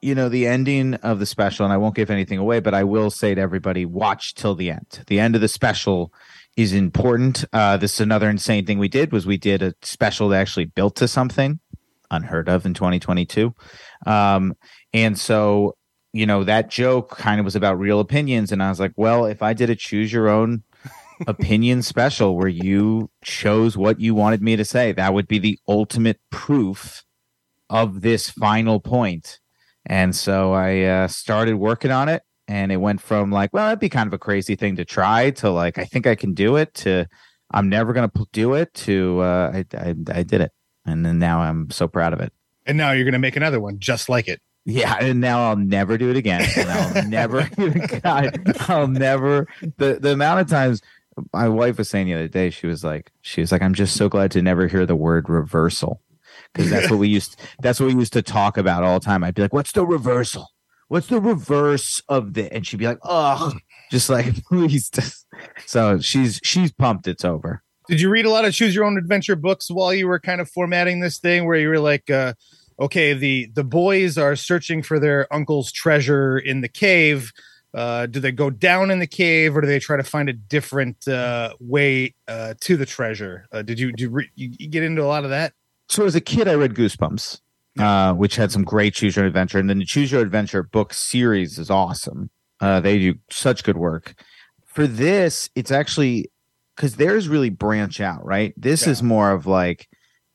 [0.00, 2.82] you know the ending of the special and i won't give anything away but i
[2.82, 6.12] will say to everybody watch till the end the end of the special
[6.56, 10.28] is important uh, this is another insane thing we did was we did a special
[10.28, 11.60] that actually built to something
[12.10, 13.54] unheard of in 2022
[14.06, 14.54] um,
[14.92, 15.76] and so
[16.12, 19.24] you know that joke kind of was about real opinions and i was like well
[19.24, 20.62] if i did a choose your own
[21.26, 25.58] opinion special where you chose what you wanted me to say that would be the
[25.68, 27.04] ultimate proof
[27.70, 29.38] of this final point.
[29.86, 33.80] and so I uh, started working on it, and it went from like, well, that'd
[33.80, 36.56] be kind of a crazy thing to try to like, I think I can do
[36.56, 37.06] it to
[37.52, 40.52] I'm never going to do it to uh, I, I, I did it.
[40.84, 42.32] And then now I'm so proud of it.
[42.66, 44.40] And now you're going to make another one just like it.
[44.64, 46.46] Yeah, and now I'll never do it again.
[46.56, 47.48] And I'll never,
[48.02, 49.48] God, I'll never.
[49.76, 50.80] The the amount of times
[51.32, 53.96] my wife was saying the other day, she was like, she was like, I'm just
[53.96, 56.00] so glad to never hear the word reversal
[56.52, 57.38] because that's what we used.
[57.60, 59.24] That's what we used to talk about all the time.
[59.24, 60.48] I'd be like, what's the reversal?
[60.88, 62.52] What's the reverse of the?
[62.52, 63.52] And she'd be like, oh,
[63.90, 64.90] just like please.
[64.90, 65.26] Just.
[65.66, 67.06] So she's she's pumped.
[67.06, 67.62] It's over.
[67.88, 70.40] Did you read a lot of choose your own adventure books while you were kind
[70.40, 72.34] of formatting this thing where you were like uh
[72.78, 77.32] okay the the boys are searching for their uncle's treasure in the cave
[77.74, 80.32] uh do they go down in the cave or do they try to find a
[80.32, 84.82] different uh way uh to the treasure uh, did you do you, re- you get
[84.82, 85.52] into a lot of that
[85.92, 87.40] so as a kid, I read Goosebumps,
[87.78, 90.94] uh, which had some great Choose Your Adventure, and then the Choose Your Adventure book
[90.94, 92.30] series is awesome.
[92.62, 94.14] Uh, they do such good work.
[94.64, 96.30] For this, it's actually
[96.76, 98.54] because theirs really branch out, right?
[98.56, 99.86] This is more of like,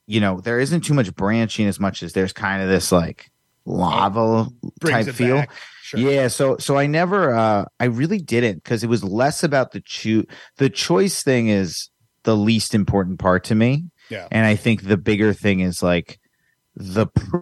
[0.06, 3.32] you know, there isn't too much branching as much as there's kind of this like
[3.67, 4.47] lava
[4.84, 5.43] type feel.
[5.84, 5.99] Sure.
[5.99, 9.82] Yeah, so so I never uh I really didn't because it was less about the
[9.82, 10.25] choose
[10.58, 11.89] the choice thing is
[12.23, 13.86] the least important part to me.
[14.10, 14.27] Yeah.
[14.32, 16.19] And I think the bigger thing is like
[16.75, 17.38] the pr-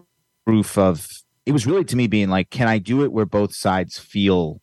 [0.46, 1.08] proof of
[1.46, 4.62] it was really to me being like, can I do it where both sides feel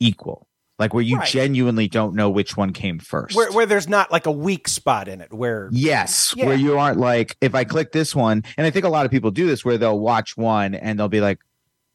[0.00, 0.46] equal?
[0.78, 1.28] Like where you Right.
[1.28, 3.36] genuinely don't know which one came first.
[3.36, 6.46] Where, where there's not like a weak spot in it where Yes, Yeah.
[6.46, 9.12] where you aren't like, if I click this one, and I think a lot of
[9.12, 11.38] people do this where they'll watch one and they'll be like,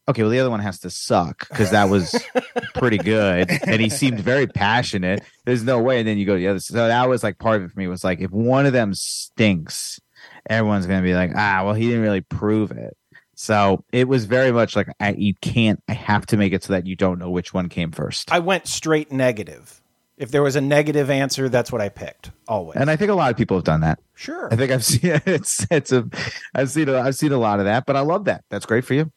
[0.07, 2.15] okay, well, the other one has to suck because that was
[2.73, 3.47] pretty good.
[3.67, 5.21] And he seemed very passionate.
[5.45, 5.99] There's no way.
[5.99, 6.59] And then you go to the other.
[6.59, 8.93] So that was like part of it for me was like, if one of them
[8.93, 9.99] stinks,
[10.49, 12.95] everyone's going to be like, ah, well, he didn't really prove it.
[13.41, 16.73] So it was very much like, I, you can't, I have to make it so
[16.73, 18.29] that you don't know which one came first.
[18.33, 19.81] I went straight negative.
[20.17, 22.75] If there was a negative answer, that's what I picked always.
[22.75, 24.01] And I think a lot of people have done that.
[24.13, 24.49] Sure.
[24.51, 26.05] I think I've seen it's it's a
[26.53, 28.43] I've seen a, I've seen a lot of that, but I love that.
[28.49, 29.09] That's great for you.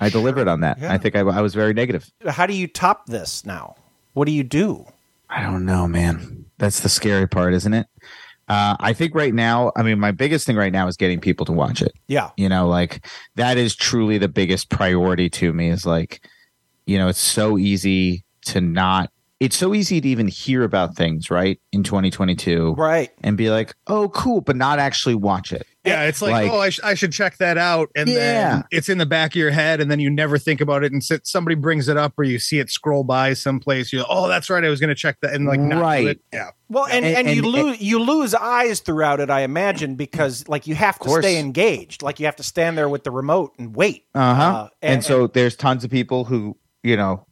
[0.00, 0.78] I delivered on that.
[0.78, 0.92] Yeah.
[0.92, 2.08] I think I, I was very negative.
[2.24, 3.74] How do you top this now?
[4.12, 4.86] What do you do?
[5.28, 6.44] I don't know, man.
[6.58, 7.88] That's the scary part, isn't it?
[8.48, 11.46] Uh, I think right now, I mean, my biggest thing right now is getting people
[11.46, 11.92] to watch it.
[12.08, 12.30] Yeah.
[12.36, 16.26] You know, like that is truly the biggest priority to me is like,
[16.86, 21.30] you know, it's so easy to not, it's so easy to even hear about things,
[21.30, 21.60] right?
[21.72, 22.74] In 2022.
[22.74, 23.10] Right.
[23.22, 25.66] And be like, oh, cool, but not actually watch it.
[25.84, 28.14] Yeah, it's like, oh, I, sh- I should check that out, and Yeah.
[28.16, 30.92] then it's in the back of your head, and then you never think about it,
[30.92, 33.92] and sit, somebody brings it up, or you see it scroll by someplace.
[33.92, 36.06] You're, oh, that's right, I was going to check that, and like, not Right.
[36.06, 36.20] it.
[36.32, 36.50] yeah.
[36.68, 40.68] Well, and, and, And- you lose you lose eyes throughout it, I imagine, because like
[40.68, 41.24] you have to course.
[41.24, 42.00] stay engaged.
[42.02, 44.04] Like you have to stand there with the remote and wait.
[44.14, 44.42] Uh-huh.
[44.42, 47.26] Uh, and, and- so there's tons of people who, you know,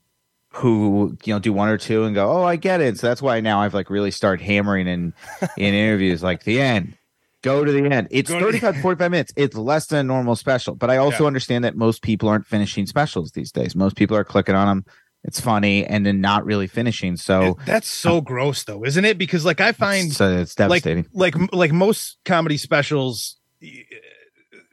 [0.55, 3.23] who, you know, do one or two and go, "Oh, I get it." So that's
[3.23, 5.15] why now I've like really started hammering in
[5.57, 6.97] in interviews like the end.
[7.43, 8.09] Go to the end.
[8.11, 9.33] It's Go to the- 35 45 minutes.
[9.37, 11.29] It's less than a normal special, but I also Yeah.
[11.29, 13.75] understand that most people aren't finishing specials these days.
[13.75, 14.85] Most people are clicking on them.
[15.25, 17.17] It's funny and then not really finishing.
[17.17, 19.19] So That's so gross, though, isn't it?
[19.19, 21.07] Because like I find it's, uh, it's like devastating.
[21.13, 23.37] like like most comedy specials,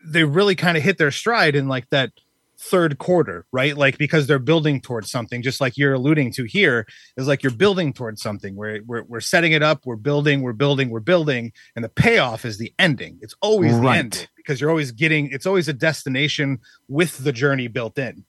[0.06, 2.12] they really kind of hit their stride in like that
[2.60, 3.78] third quarter, right?
[3.78, 7.52] Like because they're building towards something, just like you're alluding to here, is like you're
[7.52, 8.56] building towards something.
[8.56, 12.46] We're we're, we're setting it up, we're building, we're building, we're building, and the payoff
[12.46, 13.20] is the ending.
[13.22, 14.00] It's always the Right.
[14.00, 15.30] ending because you're always getting.
[15.32, 18.26] It's always a destination with the journey built in.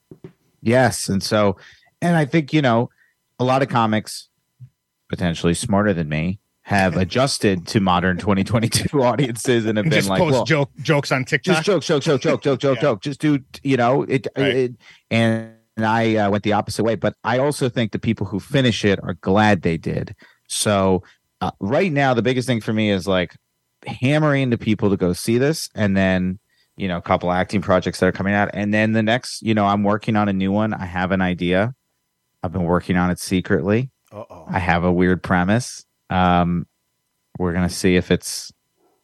[0.61, 1.09] Yes.
[1.09, 1.57] And so,
[2.01, 2.89] and I think, you know,
[3.39, 4.27] a lot of comics,
[5.09, 10.09] potentially smarter than me, have adjusted to modern 2022 audiences and have And been just
[10.09, 11.55] like, post well, joke jokes on TikTok.
[11.55, 12.81] just joke, joke, joke, joke, joke, joke, Yeah.
[12.81, 13.01] joke.
[13.01, 14.55] Just do, you know, it, Right.
[14.55, 14.71] it
[15.09, 18.39] and, and I uh, went the opposite way, but I also think the people who
[18.39, 20.13] finish it are glad they did.
[20.47, 21.01] So
[21.41, 23.35] uh, right now, the biggest thing for me is like
[23.87, 26.37] hammering the people to go see this, and then
[26.77, 29.53] you know, a couple acting projects that are coming out, and then the next, you
[29.55, 30.73] know, I'm working on a new one.
[30.73, 31.73] I have an idea.
[32.43, 33.89] I've been working on it secretly.
[34.13, 34.45] Uh-oh.
[34.47, 35.83] I have a weird premise.
[36.09, 36.67] Um,
[37.37, 38.51] we're gonna see if it's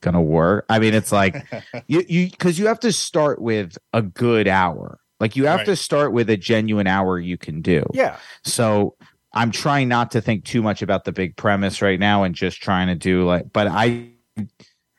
[0.02, 0.66] gonna work.
[0.70, 1.46] I mean, it's like
[1.88, 5.00] you you because you have to start with a good hour.
[5.20, 5.66] Like you have Right.
[5.68, 7.84] to start with a genuine hour you can do.
[7.94, 8.18] yeah.
[8.44, 8.96] So
[9.34, 12.62] I'm trying not to think too much about the big premise right now and just
[12.62, 13.52] trying to do like.
[13.54, 14.10] But I,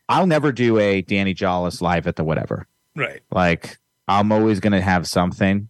[0.08, 2.66] I'll never do a Danny Jolles live at the whatever.
[2.94, 3.20] Right.
[3.30, 3.76] Like
[4.08, 5.68] I'm always gonna have something.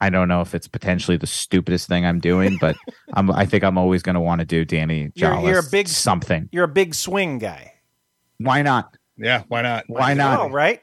[0.00, 2.76] I don't know if it's potentially the stupidest thing I'm doing, but
[3.14, 3.30] I'm.
[3.32, 6.48] I think I'm always gonna want to do Danny You're- you're a big- something.
[6.52, 7.72] You're a big swing guy.
[8.38, 8.96] Why not?
[9.16, 9.42] Yeah.
[9.48, 9.84] Why not?
[9.88, 10.38] Why not?
[10.40, 10.80] Oh, right?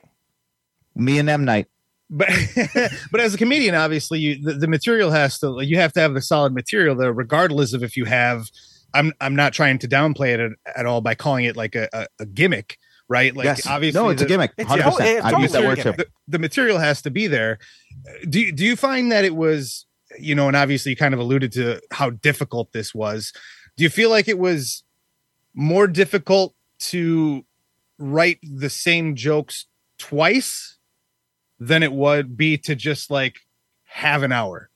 [0.95, 1.67] Me and M night.
[2.10, 2.30] but
[3.12, 6.13] but as a comedian obviously you the, the material has to you have to have
[6.13, 8.43] the solid material there regardless of if you have
[8.93, 11.89] i'm i'm not trying to downplay it at, at all by calling it like a,
[11.93, 13.68] a, a gimmick right like yes.
[13.68, 14.52] obviously no, it's a the- gimmick.
[14.58, 15.18] It's- Hundred oh, percent.
[15.18, 16.04] it's I've used that totally word too.
[16.04, 17.60] the, the material has to be there
[18.28, 19.86] do do you find that it was
[20.20, 23.32] you know and obviously you kind of alluded to how difficult this was
[23.78, 24.84] do you feel like it was
[25.54, 27.46] more difficult to
[28.00, 29.65] write the same jokes
[29.98, 30.78] twice
[31.60, 33.38] than it would be to just like
[33.86, 34.70] have an hour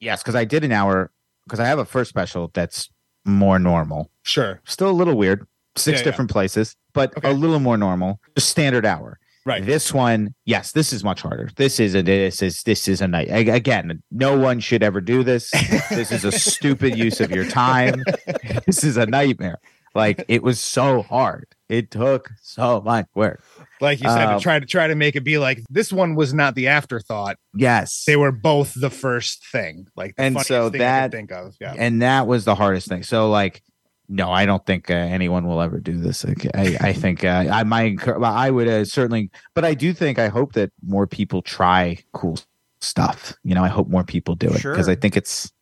[0.00, 1.10] Yes, because I did an hour.
[1.44, 2.88] Because I have a first special that's
[3.24, 4.10] more normal.
[4.22, 5.46] sure Still a little weird.
[5.76, 6.04] Six Yeah, yeah.
[6.04, 7.30] different places, but Okay.
[7.30, 8.20] a little more normal.
[8.36, 9.18] Just standard hour.
[9.46, 9.64] Right.
[9.64, 11.48] This one, yes, this is much harder.
[11.56, 14.02] This is a this is this is a night again.
[14.10, 15.50] No one should ever do this.
[15.88, 18.02] this is a stupid use of your time.
[18.66, 19.58] this is a nightmare.
[19.94, 21.46] Like it was so hard.
[21.70, 23.42] It took so much work.
[23.80, 26.14] like you said Um, to try to try to make it be like this one
[26.14, 28.04] was not the afterthought Yes.
[28.06, 31.32] they were both the first thing like the And so thing I that- could think
[31.32, 33.02] of yeah and that was the hardest thing.
[33.02, 33.62] So like,
[34.08, 36.24] no, I don't think uh, anyone will ever do this.
[36.24, 40.18] Like, I, I think uh, I might, I would uh, certainly, but I do think
[40.18, 42.38] I hope that more people try cool
[42.80, 43.34] stuff.
[43.44, 44.72] You know, I hope more people do it Sure.
[44.72, 45.52] because I think it's.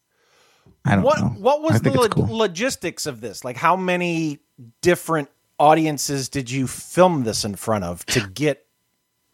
[0.85, 1.27] I don't what know.
[1.31, 2.29] what was the lo- cool.
[2.37, 3.45] logistics of this?
[3.45, 4.39] Like how many
[4.83, 5.29] different
[5.59, 8.67] audiences did you film this in front of to get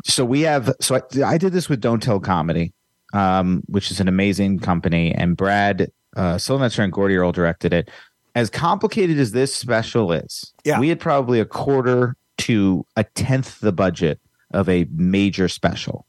[0.05, 2.73] so we have so I, I did this with Don't Tell Comedy,
[3.13, 7.91] um, which is an amazing company, and Brad uh, Sylvester and Gordy Earl directed it.
[8.35, 10.81] As complicated as this special is, Yeah.
[10.81, 14.21] we had probably a quarter to a tenth the budget
[14.53, 16.07] of a major special.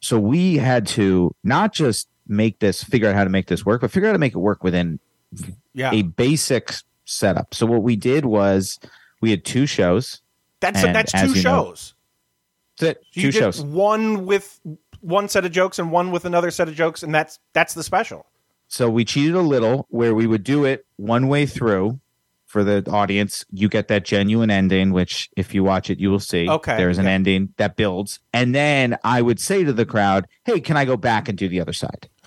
[0.00, 3.82] So we had to not just make this, figure out how to make this work,
[3.82, 4.98] but figure out how to make it work within
[5.74, 5.92] Yeah.
[5.92, 6.72] a basic
[7.04, 7.54] setup.
[7.54, 8.78] So what we did was
[9.20, 10.22] we had two shows.
[10.60, 11.94] That's And that's two you know- shows.
[12.78, 13.62] That's it, two shows.
[13.62, 14.58] One with
[15.00, 17.82] one set of jokes and one with another set of jokes, and that's that's the
[17.82, 18.26] special.
[18.68, 22.00] So we cheated a little where we would do it one way through
[22.46, 23.44] for the audience.
[23.50, 26.48] You get that genuine ending, which if you watch it, you will see.
[26.48, 27.12] Okay, There's an yeah.
[27.12, 28.18] ending that builds.
[28.32, 31.48] And then I would say to the crowd, hey, can I go back and do
[31.48, 32.08] the other side?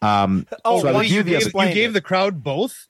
[0.00, 2.86] Um, Oh, so well, you the gave, other, you gave the crowd both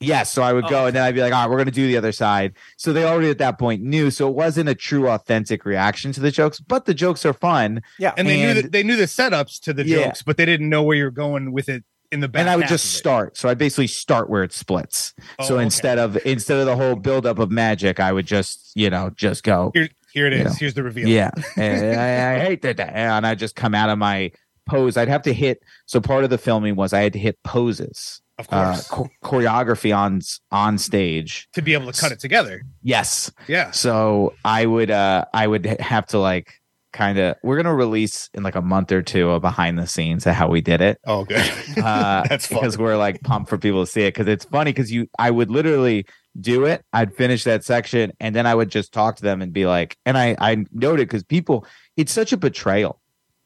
[0.00, 0.32] yes.
[0.32, 1.86] So I would go and then I'd be like, all right, we're going to do
[1.86, 2.54] the other side.
[2.78, 4.10] So they already at that point knew.
[4.10, 7.82] So it wasn't a true, authentic reaction to the jokes, but the jokes are fun.
[7.98, 8.14] Yeah.
[8.16, 10.04] and they knew And- that they knew the setups to the Yeah.
[10.06, 12.40] jokes but they didn't know where you're going with it in the back.
[12.40, 13.36] and I would just start.
[13.36, 15.14] So I basically start where it splits.
[15.38, 15.64] Oh, so okay.
[15.64, 19.42] instead of instead of the whole buildup of magic, I would just you know just
[19.44, 19.70] go.
[19.74, 20.44] Here, here it is.
[20.44, 20.52] know.
[20.58, 21.08] Here's the reveal.
[21.08, 24.32] Yeah, and I, I hate that, and I just come out of my
[24.68, 24.96] pose.
[24.96, 25.62] I'd have to hit.
[25.86, 28.88] So part of the filming was I had to hit poses, Of uh, course.
[28.88, 31.48] cho- choreography on on stage.
[31.54, 32.62] to be able to cut it together.
[32.82, 33.30] Yes.
[33.48, 33.70] Yeah.
[33.72, 36.54] So I would uh I would have to like
[36.92, 40.26] kind of we're gonna release in like a month or two a behind the scenes
[40.26, 40.98] of how we did it.
[41.06, 41.40] Oh, good.
[41.76, 42.60] Uh, That's fun.
[42.60, 45.30] because we're like pumped for people to see it because it's funny because you I
[45.30, 46.06] would literally
[46.40, 46.84] do it.
[46.92, 49.96] I'd finish that section and then I would just talk to them and be like,
[50.06, 51.66] and I I noted because people
[51.96, 53.00] it's such a betrayal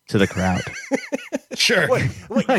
[0.09, 0.63] to the crowd.
[1.55, 1.87] Sure.
[1.89, 2.11] Wait,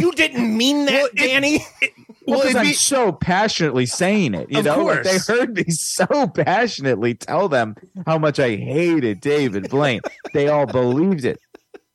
[0.01, 1.65] you didn't mean that, Danny?
[1.81, 1.89] Well,
[2.27, 5.55] Well, because it'd I'm be- so passionately saying it, you Of know, like they heard
[5.55, 10.01] me so passionately tell them how much I hated David Blaine.
[10.33, 11.39] they all believed it.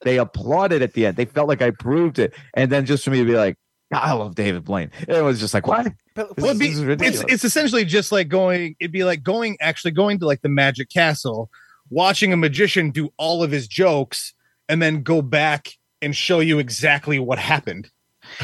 [0.02, 1.16] They applauded at the end.
[1.16, 3.56] They felt like I proved it, and then just for me to be like,
[3.92, 7.44] "I love David Blaine," it was just like, "What?" But, This Well, be, it's it's
[7.44, 8.76] essentially just like going.
[8.80, 11.50] It'd be like going actually going to like the Magic Castle,
[11.90, 14.34] watching a magician do all of his jokes,
[14.68, 15.70] and then go back
[16.00, 17.90] and show you exactly what happened.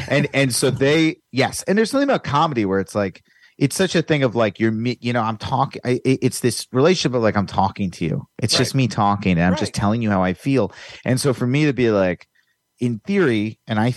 [0.09, 1.63] And and so they yes.
[1.63, 3.23] And there's something about comedy where it's like
[3.57, 7.15] it's such a thing of like you're me you know i'm talking it's this relationship
[7.15, 8.27] of like i'm talking to you.
[8.41, 10.73] It's just me talking and i'm just telling you how i feel.
[11.05, 12.27] And so for me to be like
[12.81, 13.93] in theory and i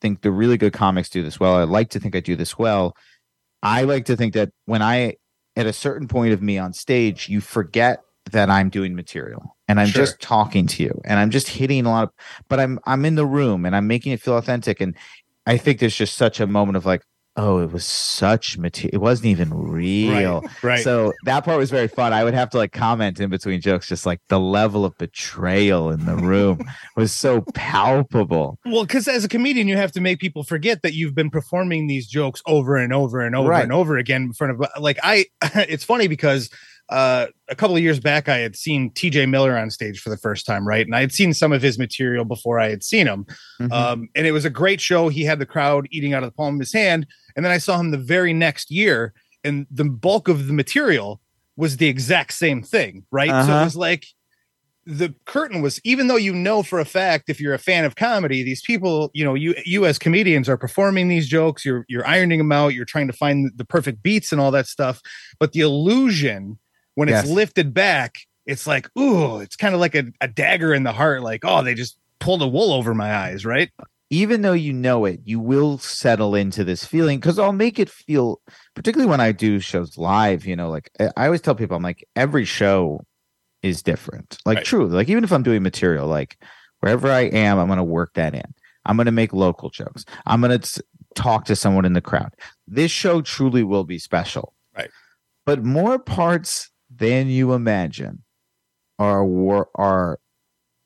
[0.00, 2.58] think the really good comics do this well i like to think i do this
[2.58, 2.94] well
[3.62, 5.14] i like to think that when i
[5.54, 8.00] at a certain point of me on stage you forget
[8.32, 10.02] that i'm doing material and i'm Sure.
[10.04, 12.10] just talking to you and i'm just hitting a lot of
[12.48, 14.80] but i'm i'm in the room and i'm making it feel authentic.
[14.80, 14.96] And
[15.46, 17.02] I think there's just such a moment of like,
[17.38, 18.94] oh, it was such material.
[18.94, 20.42] It wasn't even real.
[20.62, 20.82] right.
[20.82, 22.14] So that part was very fun.
[22.14, 25.90] I would have to like comment in between jokes, just like the level of betrayal
[25.90, 26.60] in the room
[26.96, 28.58] was so palpable.
[28.64, 31.88] Well, because as a comedian, you have to make people forget that you've been performing
[31.88, 33.62] these jokes over and over and over Right.
[33.62, 35.26] and over again in front of like I.
[35.68, 36.48] It's funny because
[36.88, 39.26] uh, a couple of years back, I had seen T.J.
[39.26, 40.86] Miller on stage for the first time, right?
[40.86, 43.26] And I had seen some of his material before I had seen him,
[43.60, 43.72] Mhm.
[43.72, 45.08] um, and it was a great show.
[45.08, 47.58] He had the crowd eating out of the palm of his hand, and then I
[47.58, 49.12] saw him the very next year,
[49.42, 51.20] and the bulk of the material
[51.56, 53.30] was the exact same thing, right?
[53.30, 53.64] So it Uh-huh.
[53.64, 54.06] was like
[54.88, 57.96] the curtain was even though you know for a fact if you're a fan of
[57.96, 62.06] comedy these people you know you you as comedians are performing these jokes you're you're
[62.06, 65.00] ironing them out you're trying to find the perfect beats and all that stuff
[65.40, 66.56] but the illusion
[66.96, 67.30] when it's Yes.
[67.30, 71.22] lifted back it's like ooh it's kind of like a, a dagger in the heart
[71.22, 73.70] like oh they just pulled a wool over my eyes right
[74.10, 77.90] Even though you know it, you will settle into this feeling because I'll make it
[77.90, 78.40] feel,
[78.76, 82.06] particularly when I do shows live, you know, like I always tell people, I'm like,
[82.14, 83.04] every show
[83.64, 84.38] is different.
[84.46, 84.64] Like, Right.
[84.64, 84.86] true.
[84.86, 86.38] Like, even if I'm doing material, like
[86.78, 88.54] wherever I am, I'm going to work that in.
[88.84, 90.04] I'm going to make local jokes.
[90.24, 90.82] I'm going to
[91.16, 92.32] talk to someone in the crowd.
[92.68, 94.54] This show truly will be special.
[94.78, 94.90] Right.
[95.44, 98.22] But more parts than you imagine
[98.98, 100.18] are war are.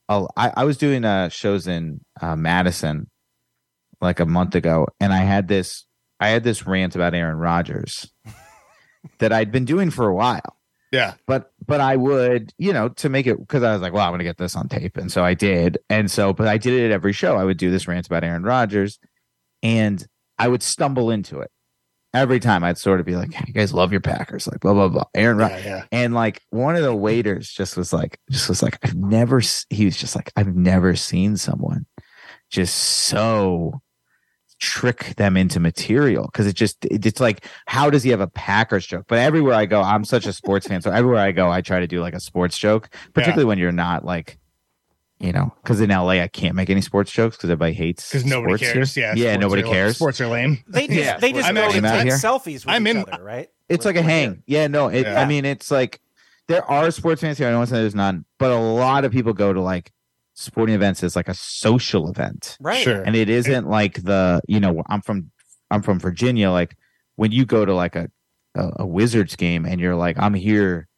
[0.09, 3.09] I, I was doing uh, shows in uh, Madison
[4.01, 5.87] like a month ago, and I had this
[6.19, 8.13] I had this rant about Aaron Rodgers
[9.19, 10.61] that I'd been doing for a while
[10.93, 14.05] yeah but but I would, you know, to make it because I was like, well,
[14.05, 16.73] I'm gonna get this on tape, and so I did, and so but I did
[16.73, 17.37] it at every show.
[17.37, 18.99] I would do this rant about Aaron Rodgers,
[19.63, 20.05] and
[20.39, 21.51] I would stumble into it
[22.15, 22.65] every time.
[22.65, 25.37] I'd sort of be like, you guys love your Packers, like blah blah blah, Aaron
[25.39, 28.95] Rodgers, yeah and like one of the waiters just was like, just was like, I've
[28.97, 29.41] never.
[29.71, 31.87] He was just like, I've never seen someone
[32.51, 33.81] just so
[34.59, 38.27] trick them into material because it just it- it's like how does he have a
[38.27, 41.49] packers joke but everywhere i go i'm such a sports fan so everywhere i go
[41.51, 44.39] i try to do like a sports joke particularly when you're not like
[45.21, 48.25] you know because in la i can't make any sports jokes because everybody hates because
[48.25, 49.13] nobody cares here.
[49.15, 49.97] yeah yeah nobody are- cares.
[49.97, 50.59] Sports are lame.
[50.69, 52.17] They just Yeah, they just I'm go and take here.
[52.17, 53.49] selfies with I'm each in- other, right?
[53.69, 54.43] it's like a hang.
[54.47, 55.21] Yeah no it, Yeah.
[55.21, 56.01] i mean it's like
[56.49, 57.47] there are sports fans here.
[57.47, 59.93] I don't want to say there's none but a lot of people go to like
[60.35, 62.57] sporting events as like a social event.
[62.61, 62.83] Right.
[62.83, 63.03] sure.
[63.03, 65.31] And it isn't like the you know i'm from
[65.71, 66.51] i'm from virginia.
[66.51, 66.77] Like
[67.17, 68.11] when you go to like a
[68.57, 70.89] a, a wizards game and you're like i'm here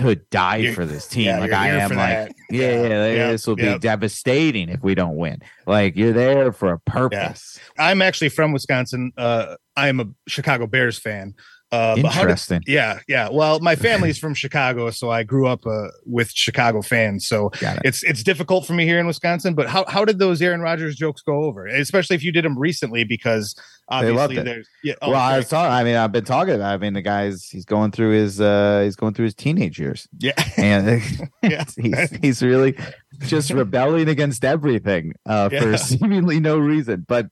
[0.00, 3.46] to die You're- for this team yeah, like i am like yeah, yeah, Yeah, this
[3.46, 3.74] will yeah.
[3.74, 8.52] be devastating if we don't win like you're there for a purpose I'm actually from
[8.52, 9.12] Wisconsin.
[9.16, 11.34] Uh, I'm a Chicago Bears fan.
[11.72, 13.28] Uh, how did- interesting yeah, yeah.
[13.30, 17.28] Well, my family's from Chicago, so I grew up uh, with Chicago fans.
[17.28, 17.78] So it.
[17.84, 19.54] it's it's difficult for me here in Wisconsin.
[19.54, 21.66] But how how did those Aaron Rodgers jokes go over?
[21.66, 23.54] Especially if you did them recently, because
[23.88, 24.44] obviously loved it.
[24.44, 24.94] there's yeah.
[25.00, 25.72] oh, well, I was talking.
[25.72, 26.54] I mean, I've been talking.
[26.54, 29.78] about I mean, the guy's he's going through his uh he's going through his teenage
[29.78, 31.02] years, yeah, and
[31.42, 31.64] Yeah.
[31.80, 32.76] he's he's really
[33.20, 35.60] just rebelling against everything uh, Yeah.
[35.60, 37.04] for seemingly no reason.
[37.06, 37.26] But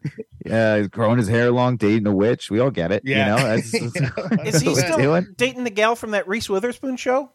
[0.48, 2.50] Uh, growing his hair long, dating a witch.
[2.50, 3.02] We all get it.
[3.04, 3.36] Yeah.
[3.36, 3.70] You know, that's,
[4.30, 5.34] that's, Is he still doing.
[5.36, 7.32] dating the gal from that Reese Witherspoon show,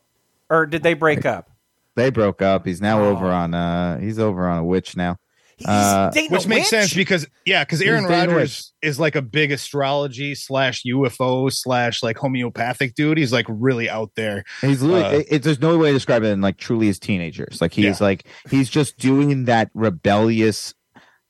[0.49, 1.49] or did they break up?
[1.95, 2.65] They broke up.
[2.65, 3.09] He's now Oh.
[3.09, 3.53] over on.
[3.53, 5.17] uh He's over on a witch now.
[5.65, 10.35] Uh, which makes sense because yeah, because Aaron He's Rodgers is like a big astrology
[10.35, 13.17] slash UFO slash like homeopathic dude.
[13.17, 14.43] He's like really out there.
[14.61, 16.99] He's literally, Uh, it, it- there's no way to describe it than like truly as
[16.99, 17.61] teenagers.
[17.61, 20.73] Like he's like he's just doing that rebellious.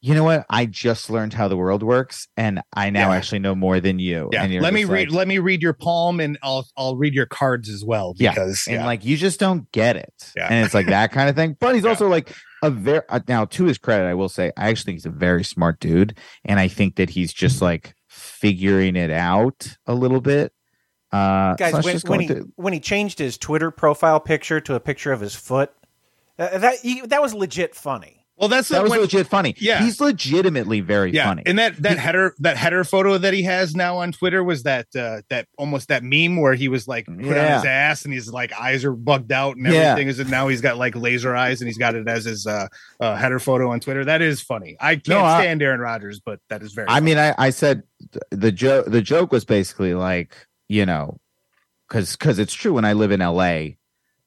[0.05, 0.45] You know what?
[0.49, 3.15] I just learned how the world works, and I now Yeah.
[3.15, 4.30] actually know more than you.
[4.34, 5.09] Yeah, And you're let me just read.
[5.11, 8.13] like- let me read your palm, and I'll I'll read your cards as well.
[8.17, 8.86] yeah, Because and yeah.
[8.86, 10.47] like you just don't get it, Yeah.
[10.49, 11.55] and it's like that kind of thing.
[11.57, 14.70] But he's also like a very uh, now to his credit, I will say, I
[14.70, 18.95] actually think he's a very smart dude, and I think that he's just like figuring
[18.95, 20.51] it out a little bit.
[21.11, 24.80] Uh, Guys, when, when he through- when he changed his Twitter profile picture to a
[24.80, 25.72] picture of his foot,
[26.39, 28.22] uh, that he, that was legit funny.
[28.36, 29.53] Well, that's that was when- legit funny.
[29.59, 29.84] Yeah.
[29.84, 31.43] he's legitimately very yeah, funny.
[31.45, 34.88] and that that header that header photo that he has now on Twitter was that
[34.97, 38.34] uh, that almost that meme where he was like put on his ass and his
[38.34, 39.91] like eyes are bugged out and Yeah.
[39.91, 42.47] everything is and now he's got like laser eyes and he's got it as his
[42.47, 42.67] uh,
[42.99, 44.03] uh, header photo on Twitter.
[44.03, 44.75] That is funny.
[44.79, 46.88] I can't No, I- stand Aaron Rodgers, but that is very.
[46.89, 47.84] I mean, I, I said
[48.31, 48.88] the joke.
[48.88, 50.36] The joke was basically like,
[50.67, 51.19] you know,
[51.88, 52.73] because because it's true.
[52.73, 53.75] When I live in LA,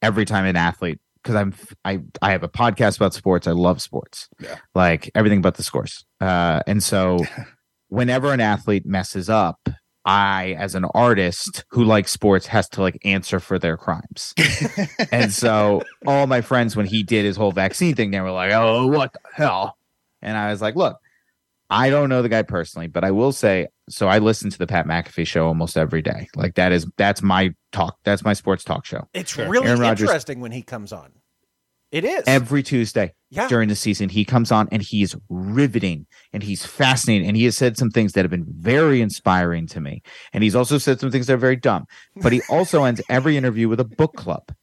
[0.01, 1.53] every time an athlete, because I'm
[1.85, 3.47] I I have a podcast about sports.
[3.47, 4.55] I love sports, Yeah.
[4.73, 6.05] like everything but the scores.
[6.21, 7.19] Uh, and so
[7.89, 9.59] whenever an athlete messes up.
[10.09, 14.33] I, as an artist who likes sports, has to like answer for their crimes.
[15.11, 18.53] and so all my friends, when he did his whole vaccine thing, they were like,
[18.53, 19.75] "Oh, what the hell?"
[20.21, 20.95] And I was like, "Look,
[21.69, 24.07] I don't know the guy personally, but I will say so.
[24.07, 26.27] I listen to the Pat McAfee show almost every day.
[26.35, 27.97] Like that is that's my talk.
[28.05, 29.07] That's my sports talk show.
[29.13, 31.11] It's really Aaron Rodgers- interesting when he comes on.
[31.89, 32.23] It is.
[32.27, 33.47] Every Tuesday Yeah.
[33.47, 37.27] during the season, he comes on and he's riveting and he's fascinating.
[37.27, 40.01] And he has said some things that have been very inspiring to me.
[40.33, 41.85] And he's also said some things that are very dumb.
[42.17, 44.53] But he also ends every interview with a book club,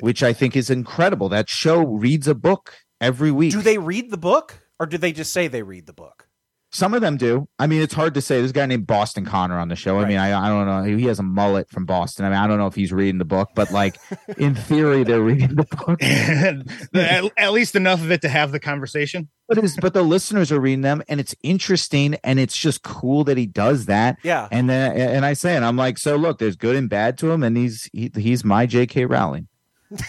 [0.00, 1.28] which I think is incredible.
[1.28, 3.52] That show reads a book every week.
[3.52, 6.28] do they read the book, or do they just say they read the book?
[6.74, 7.48] Some of them do.
[7.58, 8.38] I mean, it's hard to say.
[8.38, 10.00] There's a guy named Boston Connor on the show.
[10.00, 10.82] I mean, I, I don't know.
[10.98, 12.24] He has a mullet from Boston.
[12.24, 13.96] I mean, I don't know if he's reading the book, but like
[14.38, 16.02] in theory, they're reading the book.
[16.02, 19.28] at, at least enough of it to have the conversation.
[19.46, 23.22] But it's, but the listeners are reading them, and it's interesting, and it's just cool
[23.24, 24.18] that he does that.
[24.24, 24.48] Yeah.
[24.50, 27.30] And then and I say, and I'm like, so look, there's good and bad to
[27.30, 29.04] him, and he's he, he's my J.K.
[29.06, 29.46] Rowling.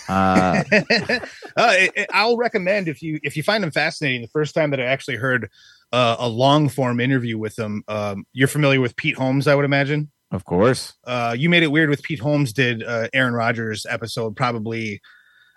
[0.10, 4.22] Uh, uh, it- it- I'll recommend if you if you find him fascinating.
[4.24, 5.50] The first time that I actually heard
[5.92, 9.66] uh, a long form interview with him, um, you're familiar with Pete Holmes, I would
[9.66, 10.12] imagine.
[10.32, 10.94] of course.
[11.06, 12.52] Uh, you made it weird with Pete Holmes.
[12.54, 15.02] Did uh, Aaron Rodgers episode probably?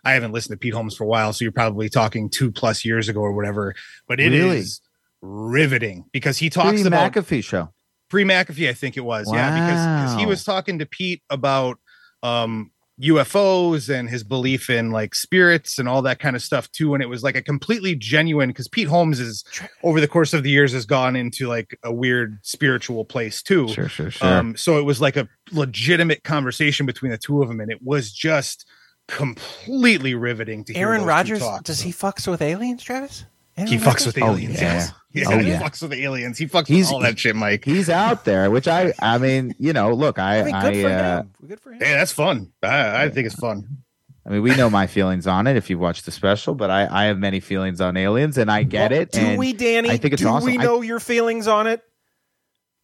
[0.05, 2.85] I haven't listened to Pete Holmes for a while, so you're probably talking two plus
[2.85, 3.75] years ago or whatever.
[4.07, 4.81] But it is
[5.21, 5.51] Really?
[5.51, 7.73] riveting because he talks Pre about McAfee show.
[8.09, 9.31] pre McAfee, I think it was.
[9.33, 11.79] Yeah, because he was talking to Pete about
[12.23, 12.71] um
[13.01, 16.95] UFOs and his belief in like spirits and all that kind of stuff too.
[16.95, 19.45] And it was like a completely genuine because Pete Holmes is
[19.83, 23.69] over the course of the years has gone into like a weird spiritual place too.
[23.69, 24.29] Sure, sure, sure.
[24.29, 27.81] Um, so it was like a legitimate conversation between the two of them, and it
[27.83, 28.67] was just
[29.07, 30.89] completely riveting to hear.
[30.89, 33.25] Aaron Rodgers, does he fucks with aliens, Travis?
[33.59, 34.07] Aaron He fucks Rodgers?
[34.07, 34.55] with Oh, aliens.
[34.61, 34.75] yeah.
[34.75, 34.93] yes.
[35.13, 35.61] Yeah, Oh, he yeah.
[35.63, 36.39] fucks with aliens.
[36.39, 37.65] He fucks He's- with all that shit, Mike.
[37.65, 40.89] He's out there, which I I mean, you know, look, I I mean, I, for
[40.89, 41.23] uh.
[41.47, 41.79] Good for him.
[41.81, 42.53] Yeah, that's fun.
[42.63, 43.79] I, I think it's fun.
[44.27, 46.87] I mean, we know my feelings on it if you've watched the special, but I,
[46.91, 49.13] I have many feelings on aliens, and I get Well, it.
[49.13, 49.89] Do and we, Danny?
[49.91, 50.45] I think it's do awesome.
[50.51, 51.81] we I- know your feelings on it?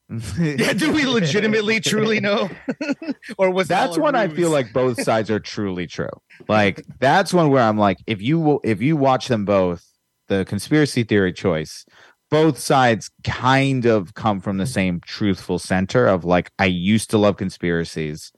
[0.38, 2.50] Yeah, do we legitimately truly know?
[3.38, 6.10] or was it that's all when I feel like both sides are truly true.
[6.46, 9.82] Like that's one where I'm like, if you if you watch them both,
[10.28, 11.84] the conspiracy theory choice,
[12.30, 14.70] both sides kind of come from the hmm.
[14.70, 18.32] same truthful center of like, I used to love conspiracies.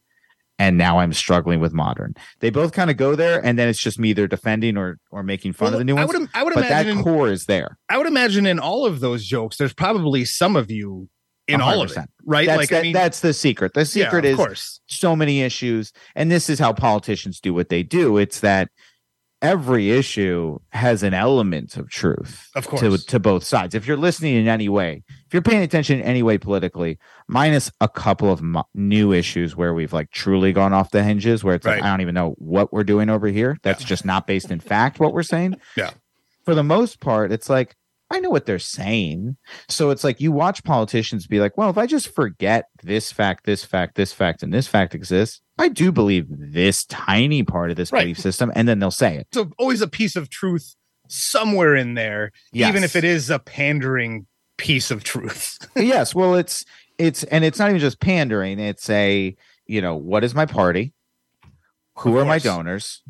[0.58, 2.14] And now I'm struggling with modern.
[2.40, 5.22] They both kind of go there, and then it's just me either defending or or
[5.22, 7.44] making fun Well, of the new I would- I would but that imagine- core is
[7.44, 7.76] there.
[7.90, 11.10] I would imagine in all of those jokes, there's probably some of you
[11.46, 12.46] in all of it, right?
[12.46, 13.74] That's, like, that- I mean, that's the secret.
[13.74, 14.80] The Yeah, secret of is course.
[14.86, 18.16] so many issues, and this is how politicians do what they do.
[18.16, 18.70] It's that
[19.46, 23.04] every issue has an element of truth, Of course.
[23.04, 23.74] to both sides.
[23.74, 27.70] If you're listening in any way, if you're paying attention in any way politically, minus
[27.80, 31.54] a couple of mo- new issues where we've like truly gone off the hinges, where
[31.54, 31.76] it's Right.
[31.76, 33.56] like I don't even know what we're doing over here.
[33.62, 34.98] That's just not based in fact.
[35.00, 35.90] What we're saying yeah.
[36.44, 37.76] for the most part, it's like
[38.10, 39.36] I know what they're saying.
[39.68, 43.44] So it's like you watch politicians be like, well, if I just forget this fact,
[43.46, 47.76] this fact, this fact, and this fact exists, I do believe this tiny part of
[47.76, 48.02] this Right.
[48.02, 49.26] belief system, and then they'll say it.
[49.32, 50.76] So always a piece of truth
[51.08, 52.68] somewhere in there, Yes.
[52.68, 54.26] even if it is a pandering
[54.56, 55.58] piece of truth.
[55.76, 56.64] yes, well, it's
[56.98, 58.58] it's and it's not even just pandering.
[58.60, 59.34] It's a
[59.66, 60.92] you know what is my party?
[61.98, 63.02] Who are my donors?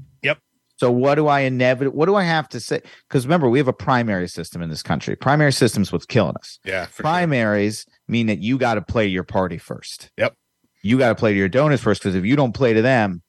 [0.77, 1.97] So what do I inevitably?
[1.97, 2.83] What do I have to say?
[3.09, 5.17] Because remember, we have a primary system in this country.
[5.17, 6.59] Primary system's what's killing us.
[6.65, 6.87] Yeah.
[6.97, 10.11] Primaries mean that you got to play your party first.
[10.19, 10.35] Yep.
[10.83, 13.23] You got to play to your donors first because if you don't play to them,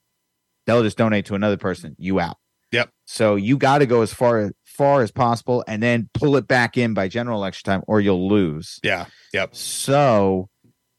[0.66, 1.96] they'll just donate to another person.
[1.98, 2.36] You out.
[2.72, 2.90] Yep.
[3.06, 6.76] So you got to go as far far as possible and then pull it back
[6.76, 8.78] in by general election time, or you'll lose.
[8.84, 9.06] Yeah.
[9.32, 9.56] Yep.
[9.56, 10.48] So,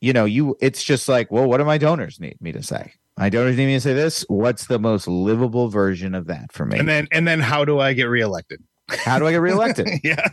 [0.02, 2.94] you know, you it's just like, well, what do my donors need me to say?
[3.20, 4.24] My donors need me to say this.
[4.30, 6.80] What's the most livable version of that for me?
[6.80, 8.64] And then and then how do I get reelected?
[8.88, 9.88] How do I get reelected?
[10.04, 10.30] yeah.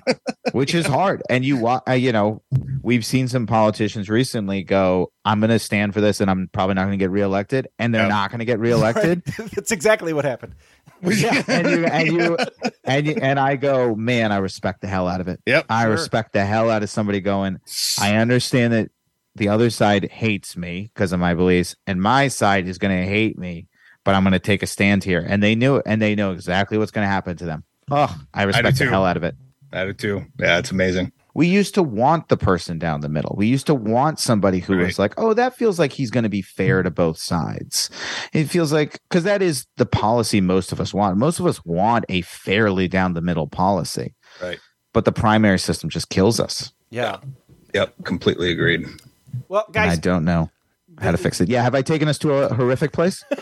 [0.52, 1.20] Which is hard.
[1.28, 2.42] And you uh, you know,
[2.82, 6.74] we've seen some politicians recently go, I'm going to stand for this and I'm probably
[6.74, 9.24] not going to get reelected and they're not going to get reelected.
[9.54, 10.54] That's exactly what happened.
[11.02, 12.36] yeah, and you and you
[12.84, 15.40] and you, and I go, man, I respect the hell out of it.
[15.44, 15.90] Yep, I sure.
[15.90, 17.58] respect the hell out of somebody going.
[18.00, 18.90] I understand that
[19.36, 23.06] the other side hates me because of my beliefs, and my side is going to
[23.06, 23.68] hate me,
[24.04, 25.24] but I'm going to take a stand here.
[25.26, 27.64] And they knew it, and they know exactly what's going to happen to them.
[27.90, 28.90] Oh, I respect the too.
[28.90, 29.36] hell out of it.
[29.72, 30.24] I do too.
[30.38, 31.12] Yeah, it's amazing.
[31.34, 33.34] We used to want the person down the middle.
[33.36, 36.30] We used to want somebody who was like, oh, that feels like he's going to
[36.30, 37.90] be fair to both sides.
[38.32, 41.18] It feels like, because that is the policy most of us want.
[41.18, 44.58] Most of us want a fairly down the middle policy, Right.
[44.94, 46.72] but the primary system just kills us.
[46.88, 47.18] Yeah.
[47.74, 47.92] Yep.
[48.04, 48.86] Completely agreed.
[49.48, 50.50] Well, And I don't know
[51.00, 51.48] how to fix it.
[51.48, 51.62] Yeah.
[51.62, 53.24] Have I taken us to a horrific place?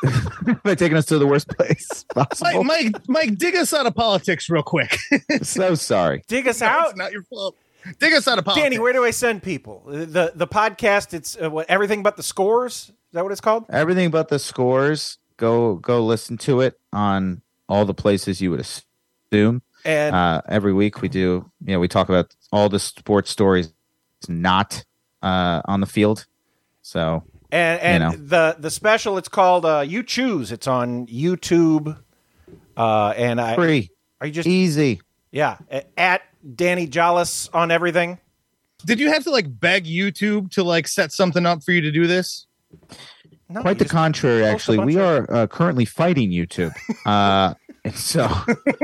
[0.04, 2.62] have I taken us to the worst place possible?
[2.64, 4.96] Mike, Mike, Mike, dig us out of politics real quick.
[5.42, 6.22] so sorry.
[6.28, 6.90] dig us out.
[6.90, 7.56] It's not your fault.
[7.98, 8.64] Dig us out of politics.
[8.64, 9.82] Danny, where do I send people?
[9.86, 11.14] The the podcast.
[11.14, 12.74] It's uh, what everything but the scores.
[12.88, 13.64] Is that what it's called?
[13.70, 15.18] Everything but the scores.
[15.36, 19.62] Go go listen to it on all the places you would assume.
[19.84, 23.72] And- uh, every week we do, you know, we talk about all the sports stories
[24.20, 24.84] It's not
[25.22, 26.26] uh, on the field.
[26.82, 28.24] So And and You know.
[28.26, 29.18] the the special.
[29.18, 30.52] It's called uh, You Choose.
[30.52, 31.98] It's on YouTube.
[32.76, 33.90] Uh, and I free.
[34.20, 35.00] Are you just easy?
[35.30, 35.58] Yeah,
[35.96, 36.22] at
[36.54, 38.18] Danny Jolles on everything.
[38.86, 41.90] Did you have to like beg YouTube to like set something up for you to
[41.90, 42.46] do this?
[43.50, 44.78] No, Quite the contrary, actually.
[44.78, 46.72] We are uh, currently fighting YouTube.
[47.06, 47.54] Uh,
[47.84, 48.28] and so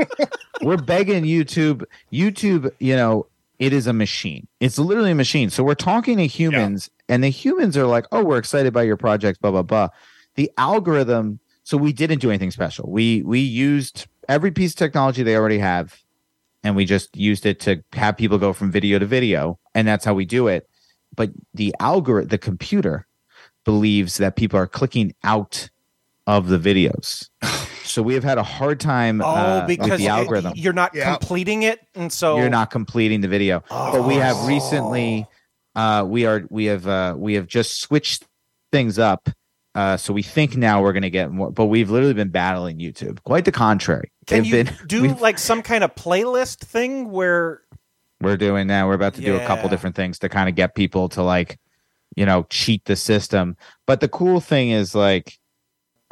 [0.61, 1.83] we're begging YouTube.
[2.11, 3.27] YouTube, you know,
[3.59, 4.47] it is a machine.
[4.59, 5.49] It's literally a machine.
[5.49, 8.97] So we're talking to humans, and the humans are like, "Oh, we're excited by your
[8.97, 9.89] project." Blah blah blah.
[10.35, 11.39] The algorithm.
[11.63, 12.91] So we didn't do anything special.
[12.91, 15.97] We we used every piece of technology they already have,
[16.63, 20.05] and we just used it to have people go from video to video, and that's
[20.05, 20.69] how we do it.
[21.15, 23.07] But the algorithm, the computer,
[23.63, 25.69] believes that people are clicking out
[26.27, 27.29] of the videos.
[27.83, 30.53] so we have had a hard time Oh, uh, with because the algorithm.
[30.55, 33.63] you're not completing it, and so You're not completing the video.
[33.69, 34.47] But we have Oh.
[34.47, 35.27] recently
[35.75, 38.23] uh we are we have uh we have just switched
[38.71, 39.29] things up.
[39.75, 43.21] Uh so we think now we're gonna get more but we've literally been battling YouTube.
[43.23, 44.09] Quite the contrary.
[44.25, 47.61] Can They've you been do like some kind of playlist thing where
[48.21, 48.87] we're doing now.
[48.87, 51.59] We're about to do a couple different things to kind of get people to like,
[52.15, 53.57] you know, cheat the system.
[53.85, 55.37] But the cool thing is like,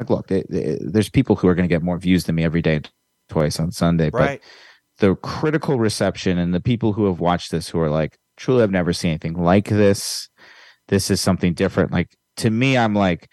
[0.00, 2.44] like look, it, it- there's people who are going to get more views than me
[2.44, 2.80] every day,
[3.28, 4.10] twice on Sunday.
[4.10, 4.40] Right.
[4.98, 8.62] But the critical reception and the people who have watched this who are like, truly,
[8.62, 10.28] I've never seen anything like this.
[10.88, 11.92] This is something different.
[11.92, 13.28] Like to me, I'm like,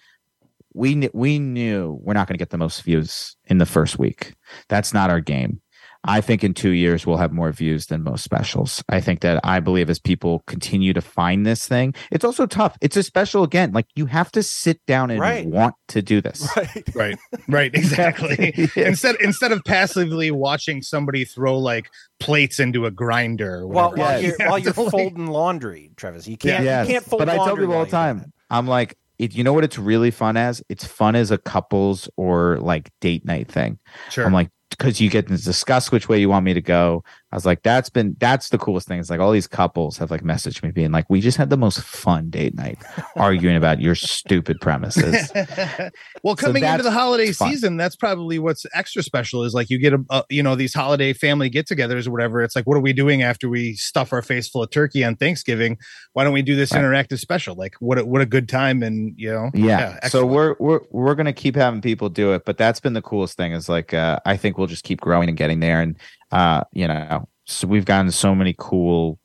[0.73, 4.33] we we knew we're not going to get the most views in the first week.
[4.69, 5.61] That's not our game.
[6.03, 8.83] I think in two years we'll have more views than most specials.
[8.89, 12.75] I think that I believe as people continue to find this thing, it's also tough.
[12.81, 13.71] It's a special again.
[13.71, 15.45] Like you have to sit down and Right.
[15.45, 16.47] want to do this.
[16.57, 16.95] Right.
[16.95, 17.17] Right.
[17.47, 17.73] Right.
[17.75, 18.53] Exactly.
[18.75, 21.89] instead instead of passively watching somebody throw like
[22.19, 23.67] plates into a grinder.
[23.67, 26.27] while, while you you're while you're folding laundry, Travis?
[26.27, 26.87] You can't Yes.
[26.87, 29.53] you can't fold But I tell people all the time, I'm like, it, you know
[29.53, 30.63] what it's really fun as?
[30.67, 33.77] It's fun as a couples or like date night thing.
[34.09, 34.25] Sure.
[34.25, 37.03] I'm like, because you get to discuss which way you want me to go.
[37.31, 38.99] I was like, that's been that's the coolest thing.
[38.99, 41.57] It's like all these couples have like messaged me being like, we just had the
[41.57, 42.77] most fun date night
[43.15, 45.31] arguing about your stupid premises.
[46.23, 47.49] well, So coming into the holiday fun.
[47.51, 49.43] season, that's probably what's extra special.
[49.43, 52.41] Is like you get a, a you know these holiday family get-togethers or whatever.
[52.41, 55.15] It's like, what are we doing after we stuff our face full of turkey on
[55.15, 55.77] Thanksgiving?
[56.13, 56.81] Why don't we do this Right.
[56.83, 57.55] interactive special?
[57.55, 60.05] Like, what a, what a good time, and you know, Yeah.
[60.07, 63.37] so we're we're we're gonna keep having people do it, but that's been the coolest
[63.37, 63.53] thing.
[63.53, 65.95] Is like uh, I think we'll just keep growing and getting there, and
[66.31, 69.19] uh, you know, so we've gotten so many cool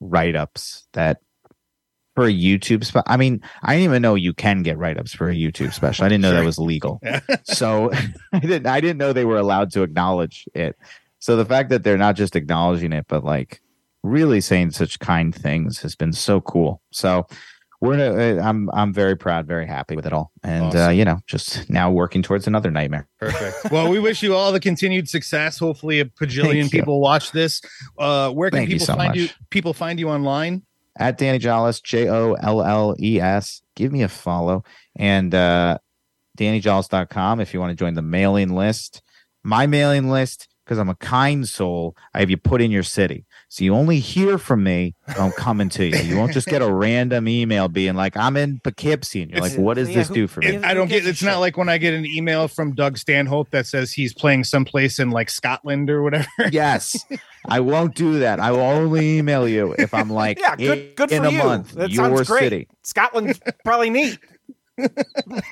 [0.00, 1.20] write ups that
[2.14, 3.04] for a YouTube spot.
[3.06, 6.04] I mean, I didn't even know you can get write ups for a YouTube special.
[6.04, 7.00] I didn't know that was legal.
[7.44, 7.92] so
[8.32, 10.76] I didn't I didn't know they were allowed to acknowledge it.
[11.18, 13.60] So the fact that they're not just acknowledging it, but like
[14.02, 16.80] really saying such kind things has been so cool.
[16.90, 17.26] So
[17.86, 21.20] we're uh, I'm I'm very proud, very happy with it all, and uh, you know,
[21.26, 23.08] just now working towards another nightmare.
[23.18, 23.72] Perfect.
[23.72, 25.58] Well, we wish you all the continued success.
[25.58, 27.62] Hopefully, a bajillion people watch this.
[27.98, 29.16] Uh, where can Thank you people so find much.
[29.16, 29.28] you?
[29.50, 30.62] People find you online.
[30.98, 33.62] At Danny Jolles, J O L L E S.
[33.74, 34.64] Give me a follow
[34.96, 35.78] and uh,
[36.36, 39.02] DannyJolles.com if you want to join the mailing list.
[39.42, 41.96] My mailing list because I'm a kind soul.
[42.12, 43.24] I have you put in your city.
[43.56, 45.96] So you only hear from me I'm coming to you.
[45.96, 49.22] You won't just get a random email being like, I'm in Poughkeepsie.
[49.22, 50.56] And you're like, what does this do for me?
[50.56, 51.06] It- I don't get.
[51.06, 54.44] It's not like when I get an email from Doug Stanhope that says he's playing
[54.44, 56.26] someplace in like Scotland or whatever.
[56.52, 57.02] yes.
[57.48, 58.40] I won't do that.
[58.40, 61.38] I will only email you if I'm like, Yeah, good, good in for a you.
[61.38, 62.40] month, that your sounds great.
[62.40, 62.68] city.
[62.82, 64.18] Scotland's probably neat.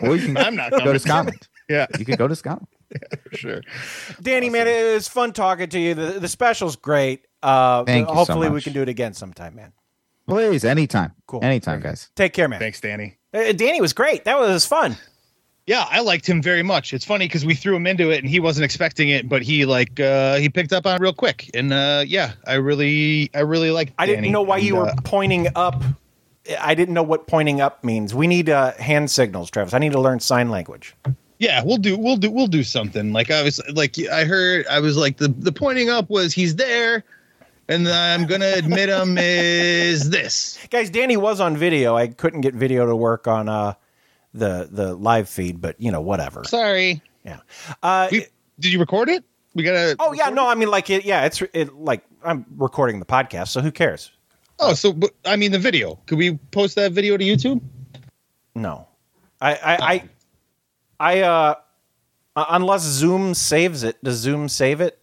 [0.02, 0.98] Or you can I'm not go to coming.
[0.98, 1.48] Scotland.
[1.68, 2.68] Yeah, You could go to Scotland.
[3.30, 3.62] for sure.
[4.20, 5.94] Danny, man, it was fun talking to you.
[5.94, 7.26] The, the special's great.
[7.42, 9.72] Uh, Thank you so hopefully, we can do it again sometime, man.
[10.26, 11.12] Please, anytime.
[11.26, 11.44] Cool.
[11.44, 12.10] Anytime, guys.
[12.14, 12.58] Take care, man.
[12.60, 13.18] Thanks, Danny.
[13.32, 14.24] Uh, Danny was great.
[14.24, 14.96] That was fun.
[15.66, 16.92] Yeah, I liked him very much.
[16.92, 19.64] It's funny because we threw him into it and he wasn't expecting it, but he
[19.64, 21.50] like uh he picked up on it real quick.
[21.54, 23.94] And uh yeah, I really I really like.
[23.98, 25.82] I didn't know why you were uh, pointing up.
[26.60, 28.14] I didn't know what pointing up means.
[28.14, 29.72] We need uh, hand signals, Travis.
[29.72, 30.94] I need to learn sign language.
[31.44, 33.12] Yeah, we'll do we'll do we'll do something.
[33.12, 36.56] Like I was like I heard I was like the the pointing up was he's
[36.56, 37.04] there
[37.68, 40.58] and I'm gonna admit him is this.
[40.70, 41.96] Guys, Danny was on video.
[41.96, 43.74] I couldn't get video to work on uh,
[44.32, 46.44] the the live feed, but you know, whatever.
[46.44, 47.02] Sorry.
[47.24, 47.40] Yeah.
[47.82, 48.26] Uh, We,
[48.60, 49.24] did you record it?
[49.54, 51.04] We gotta oh yeah, no, I mean like it.
[51.04, 54.10] Yeah, it's it like I'm recording the podcast, so who cares?
[54.58, 55.98] Oh, so but, I mean the video.
[56.06, 57.60] Could we post that video to YouTube?
[58.54, 58.88] No,
[59.40, 60.08] I I I,
[61.00, 61.54] I uh,
[62.36, 64.02] uh, unless Zoom saves it.
[64.02, 64.98] Does Zoom save it?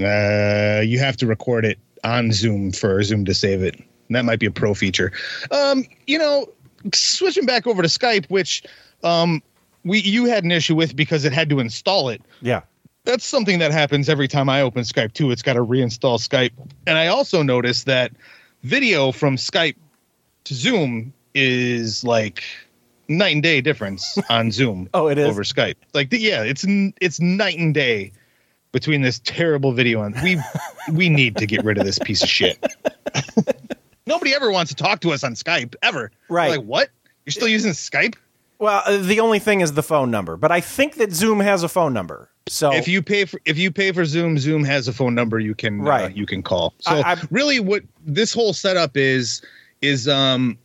[0.00, 3.76] Uh, you have to record it on Zoom for Zoom to save it.
[3.76, 5.12] And that might be a pro feature.
[5.50, 6.46] Um, you know,
[6.92, 8.62] switching back over to Skype, which
[9.02, 9.42] um,
[9.84, 12.22] we you had an issue with because it had to install it.
[12.42, 12.62] Yeah.
[13.04, 15.30] That's something that happens every time I open Skype too.
[15.30, 16.52] It's got to reinstall Skype.
[16.86, 18.12] And I also noticed that
[18.62, 19.76] video from Skype
[20.44, 22.44] to Zoom is like
[23.08, 24.88] night and day difference on Zoom.
[24.94, 25.26] Oh, it is?
[25.26, 25.76] over Skype.
[25.92, 26.64] Like the- yeah, it's
[27.00, 28.12] it's night and day
[28.72, 30.38] between this terrible video and we
[30.92, 32.58] we need to get rid of this piece of shit.
[34.06, 36.10] Nobody ever wants to talk to us on Skype ever.
[36.28, 36.50] Right.
[36.58, 36.90] Like what?
[37.24, 38.16] You're still using Skype?
[38.58, 41.62] Well, uh, the only thing is the phone number, but I think that Zoom has
[41.62, 42.28] a phone number.
[42.48, 45.38] So if you pay for if you pay for Zoom, Zoom has a phone number
[45.38, 46.14] you can uh, Right.
[46.16, 46.74] you can call.
[46.80, 49.40] So I- I- really, what this whole setup is
[49.80, 50.58] is um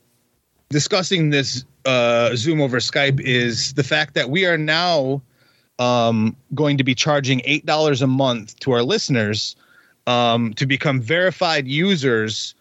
[0.69, 5.21] discussing this uh Zoom over Skype is the fact that we are now
[5.79, 9.55] um going to be charging eight dollars a month to our listeners
[10.07, 12.55] um to become verified users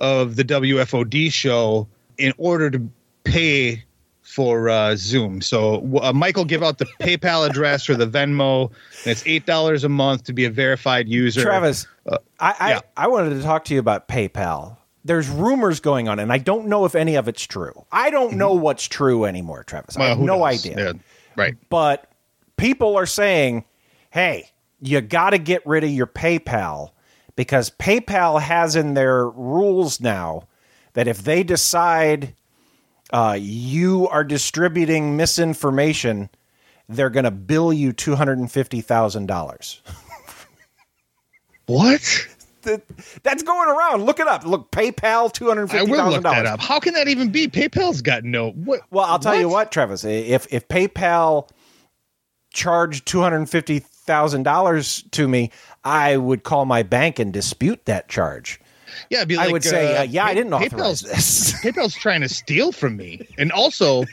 [0.00, 1.88] of the WFOD show
[2.18, 2.88] in order to
[3.24, 3.84] pay
[4.22, 5.40] for uh, Zoom.
[5.40, 9.84] So uh, Michael give out the PayPal address or the Venmo, and it's eight dollars
[9.84, 11.42] a month to be a verified user.
[11.42, 12.80] Travis, Uh, I, I, yeah.
[12.96, 14.76] I wanted to talk to you about PayPal.
[15.08, 17.86] There's rumors going on, and I don't know if any of it's true.
[17.90, 19.96] I don't know what's true anymore, Travis.
[19.96, 20.08] I Mm-hmm.
[20.10, 20.44] Have no knows?
[20.66, 20.76] idea.
[20.78, 20.92] Yeah,
[21.34, 21.54] right.
[21.70, 22.10] But
[22.58, 23.64] people are saying,
[24.10, 24.50] hey,
[24.82, 26.90] you got to get rid of your PayPal
[27.36, 30.46] because PayPal has in their rules now
[30.92, 32.34] that if they decide
[33.10, 36.28] uh, you are distributing misinformation,
[36.86, 39.80] they're going to bill you $250,000.
[41.66, 42.28] What?
[42.68, 44.04] That- That's going around.
[44.04, 44.44] Look it up.
[44.44, 46.48] Look, PayPal, two hundred I fifty will thousand look that dollars.
[46.50, 46.60] up.
[46.60, 47.48] How can that even be?
[47.48, 48.50] PayPal's got no.
[48.52, 48.80] What?
[48.90, 50.04] Well, I'll tell you what, Travis.
[50.04, 51.48] If if PayPal
[52.52, 55.50] charged two hundred fifty thousand dollars to me,
[55.84, 58.60] I would call my bank and dispute that charge.
[59.10, 61.52] Yeah, be I like, would say, uh, uh, yeah, I didn't authorize PayPal's, this.
[61.62, 64.04] PayPal's trying to steal from me, and also,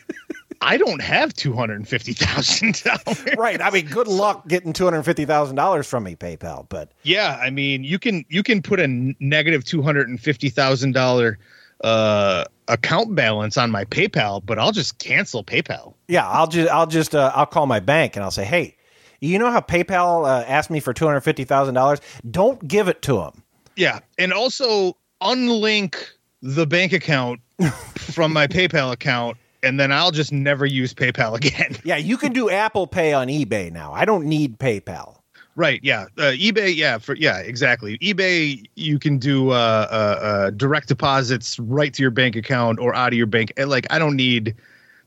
[0.61, 3.25] I don't have two hundred and fifty thousand dollars.
[3.37, 3.61] right.
[3.61, 6.67] I mean, good luck getting two hundred fifty thousand dollars from me, PayPal.
[6.69, 8.87] But Yeah, I mean, you can you can put a
[9.19, 11.37] negative two hundred and fifty thousand thousand dollar
[11.83, 15.93] uh account balance on my PayPal, but I'll just cancel PayPal.
[16.07, 18.75] yeah, I'll just I'll just uh, I'll call my bank and I'll say, hey,
[19.19, 21.99] you know how PayPal uh, asked me for two hundred fifty thousand dollars?
[22.31, 23.43] Don't give it to them.
[23.75, 25.95] Yeah, and also unlink
[26.41, 27.41] the bank account
[27.95, 31.75] from my PayPal account, and then I'll just never use PayPal again.
[31.83, 33.93] Yeah, you can do Apple Pay on eBay now.
[33.93, 35.17] I don't need PayPal.
[35.57, 35.79] Right.
[35.83, 36.03] Yeah.
[36.17, 36.75] Uh, eBay.
[36.75, 36.97] Yeah.
[36.97, 37.39] For yeah.
[37.39, 37.97] Exactly.
[37.99, 38.65] eBay.
[38.75, 43.13] You can do uh, uh, uh, direct deposits right to your bank account or out
[43.13, 43.53] of your bank.
[43.55, 44.55] And like, I don't need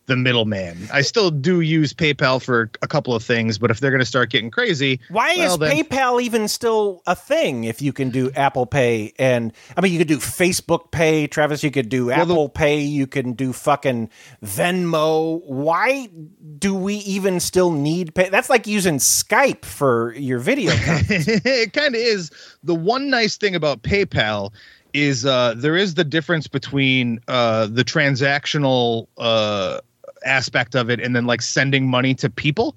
[0.08, 0.88] the middleman.
[0.92, 4.06] I still do use PayPal for a couple of things, but if they're going to
[4.06, 8.10] start getting crazy, Why well, is then- PayPal even still a thing if you can
[8.10, 12.10] do Apple Pay and I mean you could do Facebook Pay, Travis, you could do
[12.10, 14.10] Apple Pay, you can do fucking
[14.44, 15.42] Venmo.
[15.44, 16.08] Why
[16.58, 18.28] do we even still need pay?
[18.30, 20.72] That's like using Skype for your video.
[20.74, 22.30] it kind of is.
[22.64, 24.52] The one nice thing about PayPal
[24.94, 29.80] is uh, there is the difference between uh, the transactional uh,
[30.24, 32.76] aspect of it and then like sending money to people.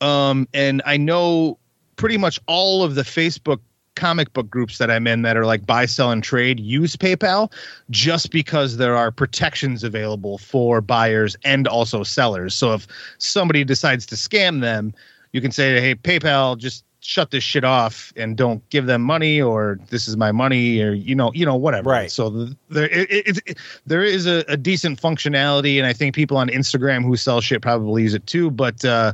[0.00, 1.58] Um, and I know
[1.96, 3.60] pretty much all of the Facebook
[3.96, 7.52] comic book groups that I'm in that are like buy, sell, and trade use PayPal
[7.90, 12.54] just because there are protections available for buyers and also sellers.
[12.54, 12.86] So if
[13.18, 14.94] somebody decides to scam them,
[15.32, 19.40] you can say, hey, PayPal, just shut this shit off and don't give them money
[19.40, 22.88] or this is my money or you know you know whatever right so the, there
[22.88, 27.02] it, it, it, there is a, a decent functionality and i think people on instagram
[27.02, 29.12] who sell shit probably use it too but uh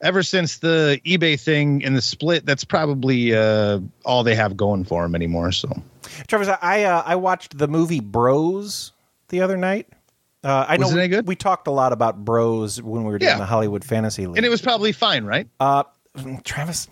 [0.00, 4.84] ever since the ebay thing and the split that's probably uh all they have going
[4.84, 5.68] for them anymore so
[6.28, 8.92] Travis, I uh, I watched the movie Bros
[9.28, 9.88] the other night.
[10.42, 13.18] Uh, I know Was it we, we talked a lot about Bros when we were
[13.18, 13.38] doing Yeah.
[13.38, 14.36] the Hollywood Fantasy League.
[14.38, 15.82] and it was probably fine right Uh,
[16.44, 16.88] Travis,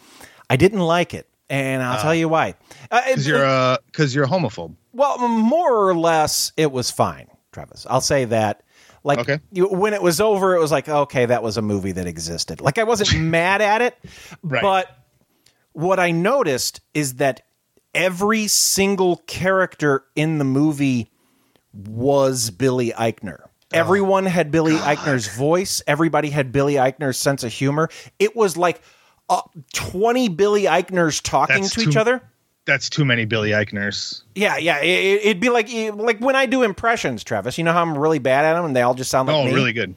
[0.48, 2.54] I didn't like it, and I'll tell you why.
[2.90, 7.28] Uh, because you're uh because you're a homophobe well, more or less, it was fine,
[7.52, 7.86] Travis.
[7.88, 8.62] I'll say that.
[9.04, 12.06] Like you, when it was over, it was like, okay, that was a movie that
[12.08, 12.60] existed.
[12.60, 13.96] Like I wasn't mad at it,
[14.42, 14.88] but
[15.72, 17.42] what I noticed is that
[17.94, 21.12] every single character in the movie
[21.72, 23.42] was Billy Eichner.
[23.72, 25.82] Everyone had Billy Eichner's voice.
[25.86, 27.90] Everybody had Billy Eichner's sense of humor.
[28.18, 28.80] It was like
[29.28, 29.40] uh,
[29.72, 32.22] 20 Billy Eichners talking That's to each other.
[32.64, 34.78] that's too many billy eichners Yeah, yeah.
[34.82, 37.58] It, it'd be like like when I do impressions, Travis.
[37.58, 39.44] You know how I'm really bad at them, and they all just sound like oh
[39.44, 39.54] me.
[39.54, 39.94] really good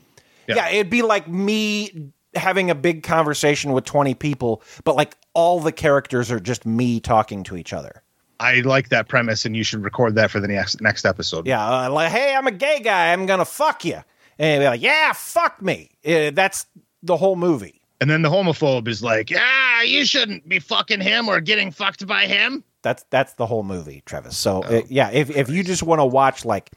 [0.47, 0.69] Yeah.
[0.69, 5.71] it'd be like me having a big conversation with 20 people, but like all the
[5.71, 8.03] characters are just me talking to each other.
[8.39, 11.85] i like that premise and you should record that for the next next episode Yeah,
[11.87, 13.13] uh, like hey, I'm a gay guy.
[13.13, 13.99] I'm gonna fuck you,
[14.37, 15.89] and be like, yeah, fuck me.
[16.05, 16.65] Uh, that's
[17.03, 17.78] the whole movie.
[18.01, 22.07] And then the homophobe is like, yeah, you shouldn't be fucking him or getting fucked
[22.07, 22.63] by him.
[22.81, 24.37] That's that's the whole movie, Travis.
[24.37, 26.69] So Oh, uh, yeah, if if you just want to watch like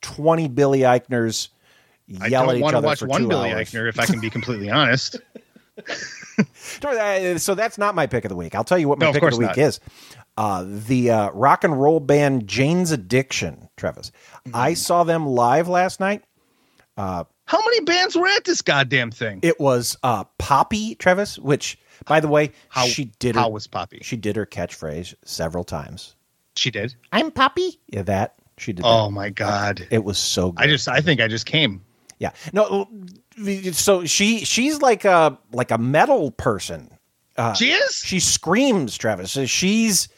[0.00, 1.48] 20 Billy Eichners
[2.20, 3.70] I yell at don't want to watch one Billy hours.
[3.70, 5.16] Eichner, if I can be completely honest.
[7.36, 8.54] So that's not my pick of the week.
[8.54, 9.58] I'll tell you what my No, pick of course the week not.
[9.58, 9.80] is.
[10.38, 14.10] Uh, the uh, rock and roll band Jane's Addiction, Travis.
[14.46, 14.56] Mm-hmm.
[14.56, 16.22] I saw them live last night.
[16.96, 19.40] Uh, How many bands were at this goddamn thing?
[19.42, 21.76] it was uh, Poppy, Travis, which,
[22.06, 23.98] by the way, How- she did how her, was Poppy?
[24.02, 26.14] She did her catchphrase several times.
[26.54, 26.94] She did.
[27.10, 27.80] I'm Poppy.
[27.88, 28.84] Yeah, that she did.
[28.84, 29.10] Oh that.
[29.10, 29.84] my god!
[29.90, 30.64] It was so good.
[30.64, 31.82] I just, I think I just came.
[32.20, 32.30] Yeah.
[32.52, 32.88] No.
[33.72, 36.90] So she she's like a like a metal person.
[37.36, 37.96] Uh, She is?
[37.96, 39.30] She screams, Travis.
[39.50, 40.08] She's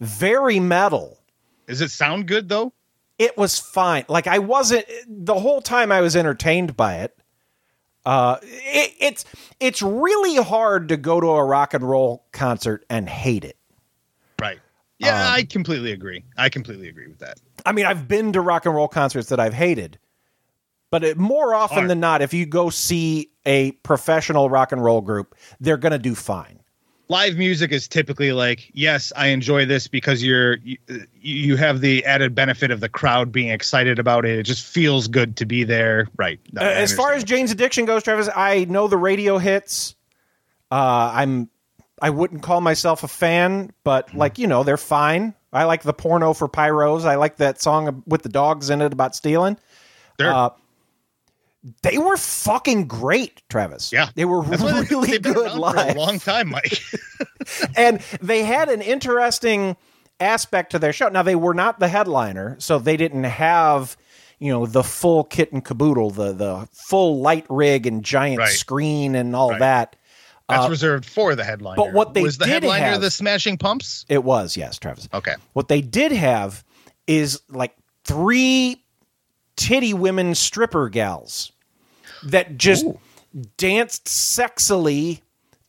[0.00, 1.18] very metal.
[1.66, 2.72] Does it sound good though?
[3.18, 4.04] It was fine.
[4.08, 5.92] Like I wasn't the whole time.
[5.92, 7.16] I was entertained by it.
[8.04, 9.24] Uh, it, it's
[9.60, 13.56] it's really hard to go to a rock and roll concert and hate it.
[14.40, 14.58] Right.
[14.98, 16.24] Yeah, Um, I completely agree.
[16.36, 17.40] I completely agree with that.
[17.64, 19.98] I mean, I've been to rock and roll concerts that I've hated,
[20.90, 25.00] but it, more often than not, if you go see a professional rock and roll
[25.00, 26.60] group, they're going to do fine.
[27.08, 30.78] Live music is typically like, yes, I enjoy this because you're you,
[31.20, 34.38] you have the added benefit of the crowd being excited about it.
[34.38, 36.08] It just feels good to be there.
[36.16, 36.40] Right.
[36.52, 39.94] No, Uh, as far as Jane's Addiction goes, Travis, I know the radio hits.
[40.70, 41.50] Uh, I'm
[42.00, 45.34] I wouldn't call myself a fan, but like you know, they're fine.
[45.52, 47.04] I like the porno for pyros.
[47.04, 49.56] I like that song with the dogs in it about stealing.
[50.18, 50.32] Sure.
[50.32, 50.50] Uh,
[51.82, 53.90] they were fucking great, Travis.
[53.92, 54.10] Yeah.
[54.14, 55.92] they were That's really been good live.
[55.92, 56.82] for a long time, Mike.
[57.76, 59.76] and they had an interesting
[60.20, 61.08] aspect to their show.
[61.08, 63.96] Now they were not the headliner, so they didn't have
[64.38, 68.48] you know the full kit and caboodle, the the full light rig and giant Right.
[68.50, 69.60] screen and all Right.
[69.60, 69.96] that.
[70.48, 71.76] That's Uh, reserved for the headliner.
[71.76, 74.04] but what they was the did headliner have- the Smashing Pumps?
[74.10, 75.08] It was yes, Travis.
[75.14, 75.34] Okay.
[75.54, 76.62] What they did have
[77.06, 78.84] is like three
[79.56, 81.52] titty women stripper gals
[82.24, 82.86] that just
[83.56, 85.20] danced sexily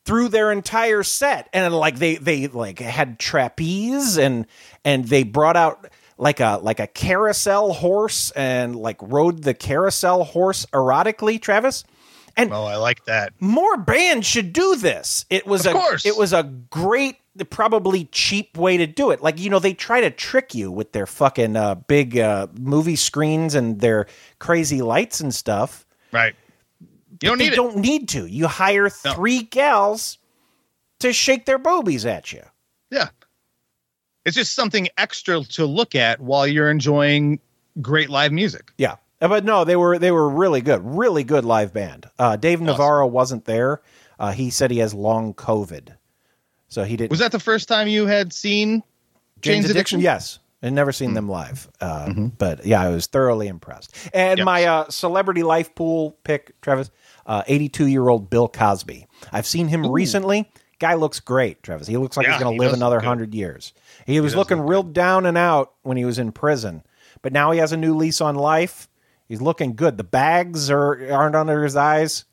[0.04, 1.48] through their entire set.
[1.52, 4.46] And like they they like had trapeze and
[4.84, 5.88] and they brought out
[6.18, 11.84] like a like a carousel horse and like rode the carousel horse erotically Travis.
[12.36, 13.32] And oh I like that.
[13.40, 15.24] more bands should do this.
[15.30, 16.06] It was Of a course.
[16.06, 17.16] it was a great
[17.50, 19.22] probably cheap way to do it.
[19.22, 22.96] Like you know they try to trick you with their fucking uh, big uh, movie
[22.96, 24.06] screens and their
[24.38, 25.84] crazy lights and stuff.
[26.12, 26.34] Right.
[27.22, 27.56] You don't need it.
[27.56, 28.26] don't need to.
[28.26, 30.18] You hire three gals
[31.00, 32.42] to shake their boobies at you.
[32.90, 33.08] Yeah.
[34.24, 37.38] It's just something extra to look at while you're enjoying
[37.80, 38.72] great live music.
[38.76, 38.96] Yeah.
[39.20, 42.06] Uh, But no, they were they were really good, really good live band.
[42.18, 43.80] Uh, Dave Navarro wasn't there.
[44.18, 45.94] Uh, he said he has long COVID,
[46.68, 47.10] so he didn't.
[47.10, 48.82] Was that the first time you had seen
[49.40, 49.70] Jane's Jane's Addiction?
[49.70, 50.00] Addiction?
[50.00, 50.38] Yes.
[50.62, 53.94] I'd never seen them live, uh, but yeah, I was thoroughly impressed.
[54.12, 56.90] And my uh, celebrity life pool pick, Travis,
[57.26, 59.06] Uh, eighty-two-year-old Bill Cosby.
[59.32, 60.48] I've seen him recently.
[60.78, 61.86] Guy looks great, Travis.
[61.86, 63.72] He looks like Yeah, he's going he to live another hundred years.
[64.06, 66.82] He was looking real down and out when he was in prison,
[67.22, 68.88] but now he has a new lease on life.
[69.28, 69.96] He's looking good.
[69.96, 72.24] The bags are aren't under his eyes.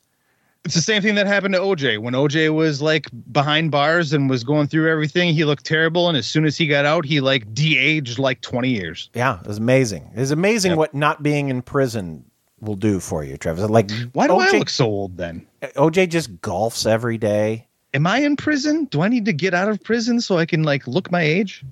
[0.64, 1.98] It's the same thing that happened to OJ.
[1.98, 6.08] When OJ was like behind bars and was going through everything, he looked terrible.
[6.08, 9.10] And as soon as he got out, he like de aged like 20 years.
[9.12, 10.10] Yeah, it was amazing.
[10.14, 12.24] It's amazing what not being in prison
[12.64, 13.68] will do for you, Travis.
[13.70, 15.46] Like, Why do I OJ look so old then?
[15.62, 17.66] OJ just golfs every day.
[17.94, 18.86] Am I in prison?
[18.86, 21.64] Do I need to get out of prison so I can like look my age?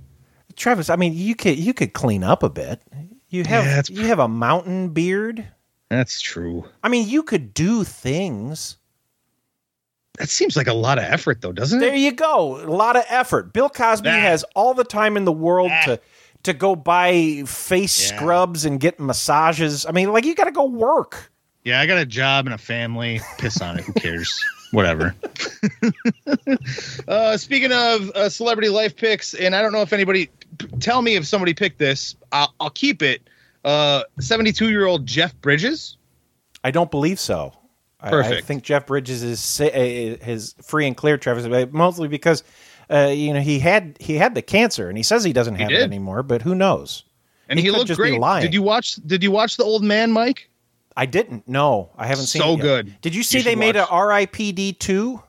[0.56, 2.80] Travis, I mean, you could you could clean up a bit.
[3.28, 5.46] You have Yeah, you have a mountain beard.
[5.88, 6.64] That's true.
[6.82, 8.76] I mean, you could do things.
[10.18, 11.92] That seems like a lot of effort though, doesn't There it?
[11.92, 12.62] There you go.
[12.62, 13.52] A lot of effort.
[13.52, 15.98] Bill Cosby has all the time in the world to
[16.44, 18.16] to go buy face Yeah.
[18.16, 19.86] scrubs and get massages.
[19.86, 21.30] I mean, like you got to go work.
[21.64, 23.20] Yeah, I got a job and a family.
[23.38, 23.84] Piss on it.
[23.84, 24.44] Who cares?
[24.72, 25.14] Whatever.
[27.08, 30.28] uh, speaking of uh, celebrity life picks, and I don't know if anybody,
[30.58, 32.16] p- tell me if somebody picked this.
[32.32, 33.28] I'll, I'll keep it.
[33.64, 35.96] Uh, 72 year old Jeff Bridges.
[36.64, 37.52] I don't believe so.
[38.00, 42.08] I- I, think Jeff Bridges is sa- uh, his free and clear, Travis, but mostly
[42.08, 42.42] because
[42.92, 45.70] uh, you know he had he had the cancer and he says he doesn't have
[45.70, 47.04] it anymore, but who knows?
[47.48, 48.18] And he, could looked just great.
[48.40, 48.96] Did you watch?
[49.06, 50.48] Did you watch the old man, Mike?
[50.96, 51.48] I didn't.
[51.48, 52.42] No, I haven't seen.
[52.42, 52.62] So it yet.
[52.62, 53.00] good.
[53.00, 53.88] Did you You see should they made watch.
[53.88, 54.74] a R.I.P.D.
[54.74, 55.22] two?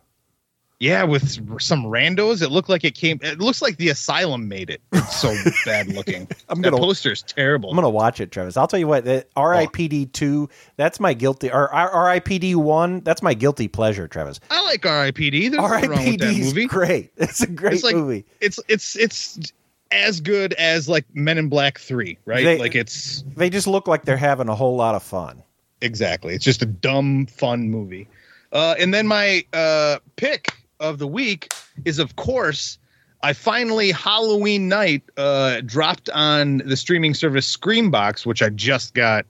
[0.84, 2.42] Yeah, with some randos.
[2.42, 3.18] It looked like it came.
[3.22, 4.82] It looks like the asylum made it.
[4.92, 5.34] It's so
[5.66, 6.28] bad looking.
[6.50, 7.70] I'm that gonna- poster's terrible.
[7.70, 8.58] I'm gonna watch it, Travis.
[8.58, 9.06] I'll tell you what.
[9.06, 10.08] The R.I.P.D.
[10.08, 10.50] two.
[10.76, 11.50] That's my guilty.
[11.50, 12.56] Or R.I.P.D.
[12.56, 13.00] one.
[13.00, 14.42] That's my guilty pleasure, Travis.
[14.52, 15.48] I like R.I.P.D.
[15.48, 16.44] There's nothing wrong with that R.I.P.D.
[16.44, 16.66] movie.
[16.66, 17.12] great.
[17.18, 18.26] It's a great it's like, movie.
[18.42, 19.54] It's it's it's
[19.92, 22.44] as good as like Men in Black Three, right?
[22.44, 25.44] They- like it's They just look like they're having a whole lot of fun.
[25.80, 26.36] exactly.
[26.36, 28.10] It's just a dumb fun movie.
[28.52, 30.54] Uh, and then my uh, pick
[30.84, 31.52] of the week
[31.86, 32.78] is, of course,
[33.24, 39.26] I finally Halloween night uh, dropped on the streaming service Screambox, which I just got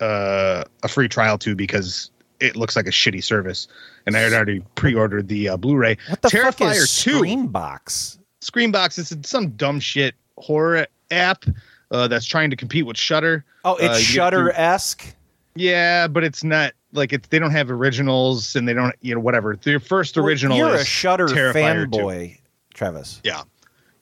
[0.00, 3.68] uh, a free trial to because it looks like a shitty service,
[4.04, 5.96] and I had already pre-ordered the uh, Blu-ray.
[6.08, 7.22] What the fuck is Two.
[7.22, 8.18] Screambox?
[8.42, 11.44] Screambox is some dumb shit horror app
[11.90, 13.44] uh, that's trying to compete with Shudder.
[13.64, 15.15] Oh, it's Shudder esque.
[15.56, 17.28] Yeah, but it's not like it's.
[17.28, 18.94] They don't have originals, and they don't.
[19.00, 19.56] You know, whatever.
[19.56, 20.56] Their first original.
[20.56, 21.34] You're is a Shudder 2.
[21.34, 22.38] fanboy,
[22.74, 23.20] Travis.
[23.24, 23.42] Yeah,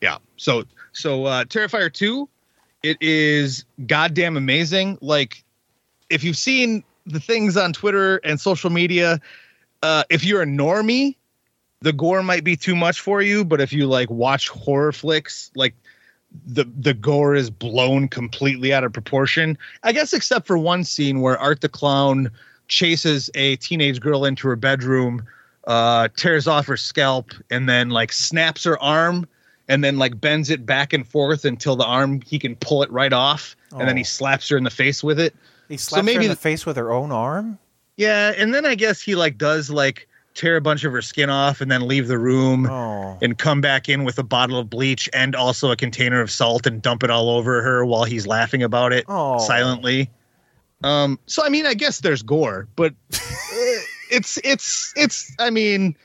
[0.00, 0.18] yeah.
[0.36, 2.28] So, so uh, Terrifier two,
[2.82, 4.98] it is goddamn amazing.
[5.00, 5.44] Like,
[6.10, 9.20] if you've seen the things on Twitter and social media,
[9.82, 11.16] uh, if you're a normie,
[11.80, 13.44] the gore might be too much for you.
[13.44, 15.74] But if you like watch horror flicks, like
[16.46, 19.56] the the gore is blown completely out of proportion.
[19.82, 22.30] I guess except for one scene where Art the Clown
[22.68, 25.24] chases a teenage girl into her bedroom,
[25.66, 29.26] uh, tears off her scalp, and then like snaps her arm
[29.68, 32.90] and then like bends it back and forth until the arm he can pull it
[32.90, 34.04] right off, and then he Oh.
[34.04, 35.34] slaps her in the face with it.
[35.68, 37.58] He slaps her in the face with her own arm.
[37.96, 41.30] Yeah, and then I guess he like does like tear a bunch of her skin
[41.30, 43.16] off and then leave the room Oh.
[43.22, 46.66] and come back in with a bottle of bleach and also a container of salt
[46.66, 49.38] and dump it all over her while he's laughing about it Oh.
[49.38, 50.10] silently.
[50.82, 53.18] Um so I mean I guess there's gore, but eh,
[54.10, 55.96] it's it's it's I mean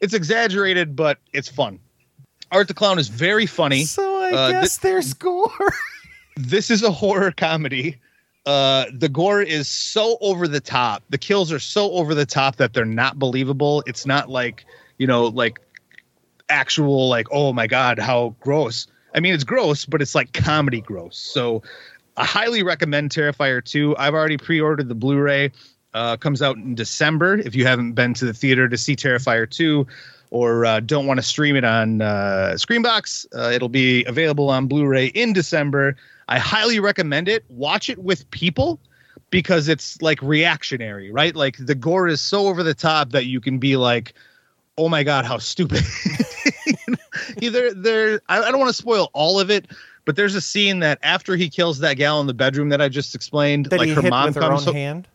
[0.00, 1.78] it's exaggerated but it's fun.
[2.50, 3.84] Art the Clown is very funny.
[3.84, 5.72] So I Uh, guess there's gore.
[6.36, 7.96] this is a horror comedy.
[8.48, 11.02] Uh, the gore is so over the top.
[11.10, 13.82] The kills are so over the top that they're not believable.
[13.86, 14.64] It's not like,
[14.96, 15.60] you know, like
[16.48, 18.86] actual, like, oh my God, how gross.
[19.14, 21.18] I mean, it's gross, but it's like comedy gross.
[21.18, 21.62] So
[22.16, 23.98] I highly recommend Terrifier 2.
[23.98, 25.52] I've already pre ordered the Blu ray.
[25.92, 27.36] Uh, comes out in December.
[27.36, 29.86] If you haven't been to the theater to see Terrifier 2
[30.30, 34.68] or uh, don't want to stream it on uh, Screambox, uh, it'll be available on
[34.68, 35.96] Blu ray in December.
[36.28, 37.44] I highly recommend it.
[37.48, 38.78] Watch it with people
[39.30, 41.34] because it's like reactionary, right?
[41.34, 44.14] Like the gore is so over the top that you can be like,
[44.76, 45.82] oh my God, how stupid.
[47.42, 49.66] Either there, I, I don't want to spoil all of it.
[50.04, 52.88] But there's a scene that after he kills that gal in the bedroom that I
[52.88, 55.08] just explained, That like he her mom with her comes own hand.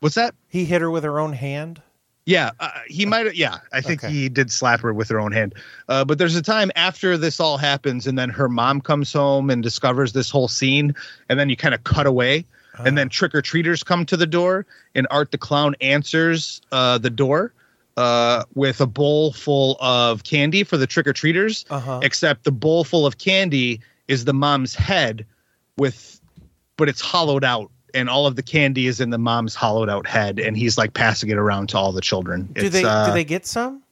[0.00, 0.34] What's that?
[0.48, 1.80] He hit her with her own hand.
[2.28, 3.34] Yeah, uh, he might.
[3.36, 4.12] Yeah, I think Okay.
[4.12, 5.54] he did slap her with her own hand.
[5.88, 9.48] Uh, but there's a time after this all happens, and then her mom comes home
[9.48, 10.94] and discovers this whole scene,
[11.30, 12.44] and then you kind of cut away,
[12.84, 16.98] and then trick or treaters come to the door, and Art the clown answers uh,
[16.98, 17.54] the door
[17.96, 21.64] uh, with a bowl full of candy for the trick or treaters.
[21.70, 22.00] Uh-huh.
[22.02, 25.24] Except the bowl full of candy is the mom's head,
[25.78, 26.20] with,
[26.76, 27.70] but it's hollowed out.
[27.94, 30.94] And all of the candy is in the mom's hollowed out head, and he's like
[30.94, 32.48] passing it around to all the children.
[32.52, 33.82] Do It's, they uh, do they get some?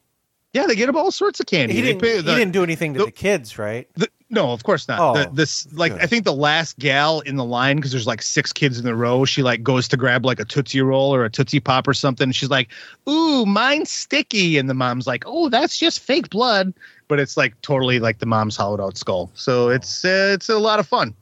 [0.52, 1.74] Yeah, they get all sorts of candy.
[1.74, 2.00] He didn't.
[2.00, 3.88] pay he didn't do anything to the, kids, right?
[3.94, 4.98] the- no, of course not.
[5.00, 6.02] Oh, the, this like good.
[6.02, 8.94] I think the last gal in the line because there's like six kids in the
[8.94, 9.24] row.
[9.24, 12.32] She like goes to grab like a tootsie roll or a tootsie pop or something.
[12.32, 12.68] She's like,
[13.08, 16.74] "Ooh, mine's sticky," and the mom's like, "Oh, that's just fake blood."
[17.06, 19.30] But it's like totally like the mom's hollowed out skull.
[19.34, 21.14] So it's uh, it's a lot of fun.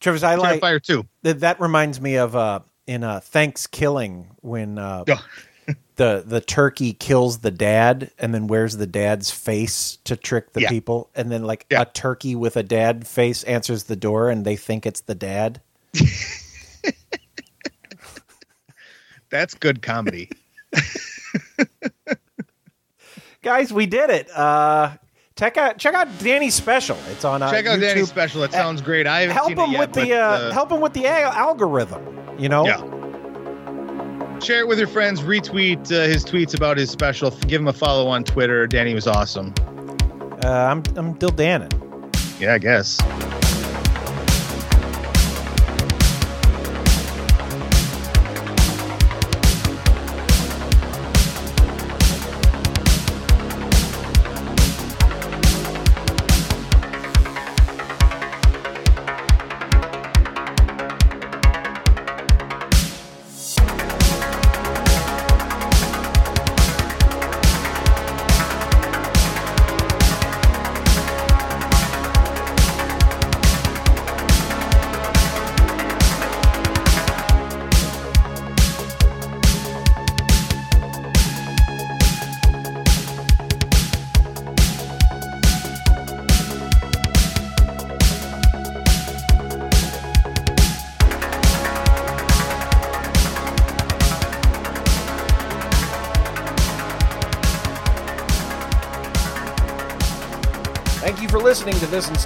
[0.00, 1.06] Travis, I like Terrifier too.
[1.22, 1.40] that.
[1.40, 5.04] That reminds me of uh, in uh, Thanksgiving when uh,
[5.96, 10.60] the the turkey kills the dad and then wears the dad's face to trick the
[10.62, 10.68] Yeah.
[10.68, 14.56] people, and then like a turkey with a dad face answers the door and they
[14.56, 15.60] think it's the dad.
[19.30, 20.30] That's good comedy.
[23.42, 24.30] Guys, we did it.
[24.30, 24.92] Uh,
[25.38, 26.98] check out check out Danny's special.
[27.10, 28.42] It's on uh, Check out Danny's special.
[28.42, 29.06] It sounds great.
[29.06, 31.32] I haven't help seen him it yet, with the uh, help him with the al-
[31.32, 32.04] algorithm.
[32.38, 32.66] You know.
[32.66, 32.78] Yeah.
[34.40, 35.20] Share it with your friends.
[35.20, 37.30] Retweet uh, his tweets about his special.
[37.30, 38.66] Give him a follow on Twitter.
[38.66, 39.54] Danny was awesome.
[40.44, 41.72] Uh, I'm I'm Dill Dannon.
[42.40, 42.98] Yeah, I guess.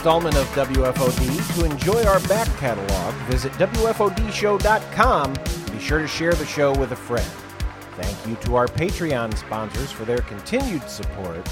[0.03, 1.55] Installment of WFOD.
[1.55, 5.34] To enjoy our back catalog, visit WFODshow.com.
[5.70, 7.30] Be sure to share the show with a friend.
[7.94, 11.48] Thank you to our Patreon sponsors for their continued support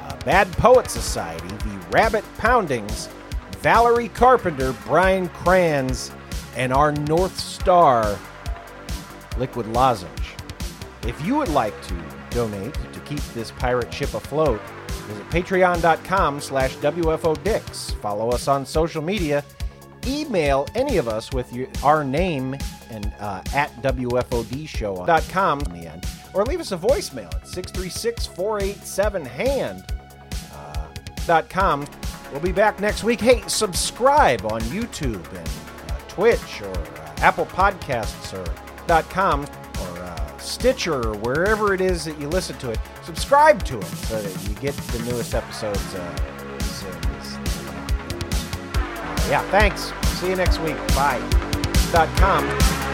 [0.00, 3.08] uh, Bad Poet Society, the Rabbit Poundings,
[3.60, 6.10] Valerie Carpenter, Brian Kranz,
[6.56, 8.18] and our North Star,
[9.38, 10.34] Liquid Lozenge.
[11.06, 11.94] If you would like to
[12.30, 14.60] donate to keep this pirate ship afloat,
[15.02, 17.94] visit patreon.com slash WFODix.
[18.00, 19.44] Follow us on social media.
[20.06, 22.56] Email any of us with your, our name
[22.90, 26.04] and uh, at WFODshow.com in the end.
[26.34, 29.84] Or leave us a voicemail at 636-487-HAND
[30.52, 30.88] uh,
[31.26, 31.86] dot com.
[32.32, 33.20] We'll be back next week.
[33.20, 35.48] Hey, subscribe on YouTube and
[35.90, 38.44] uh, Twitch or uh, Apple Podcasts or
[39.10, 39.46] .com uh,
[40.42, 42.78] Stitcher or wherever it is that you listen to it.
[43.04, 46.16] Subscribe to it so that you get the newest episodes uh,
[46.58, 47.12] as uh,
[49.28, 49.92] yeah, thanks.
[50.18, 50.76] See you next week.
[50.94, 51.20] Bye.
[52.16, 52.91] Com.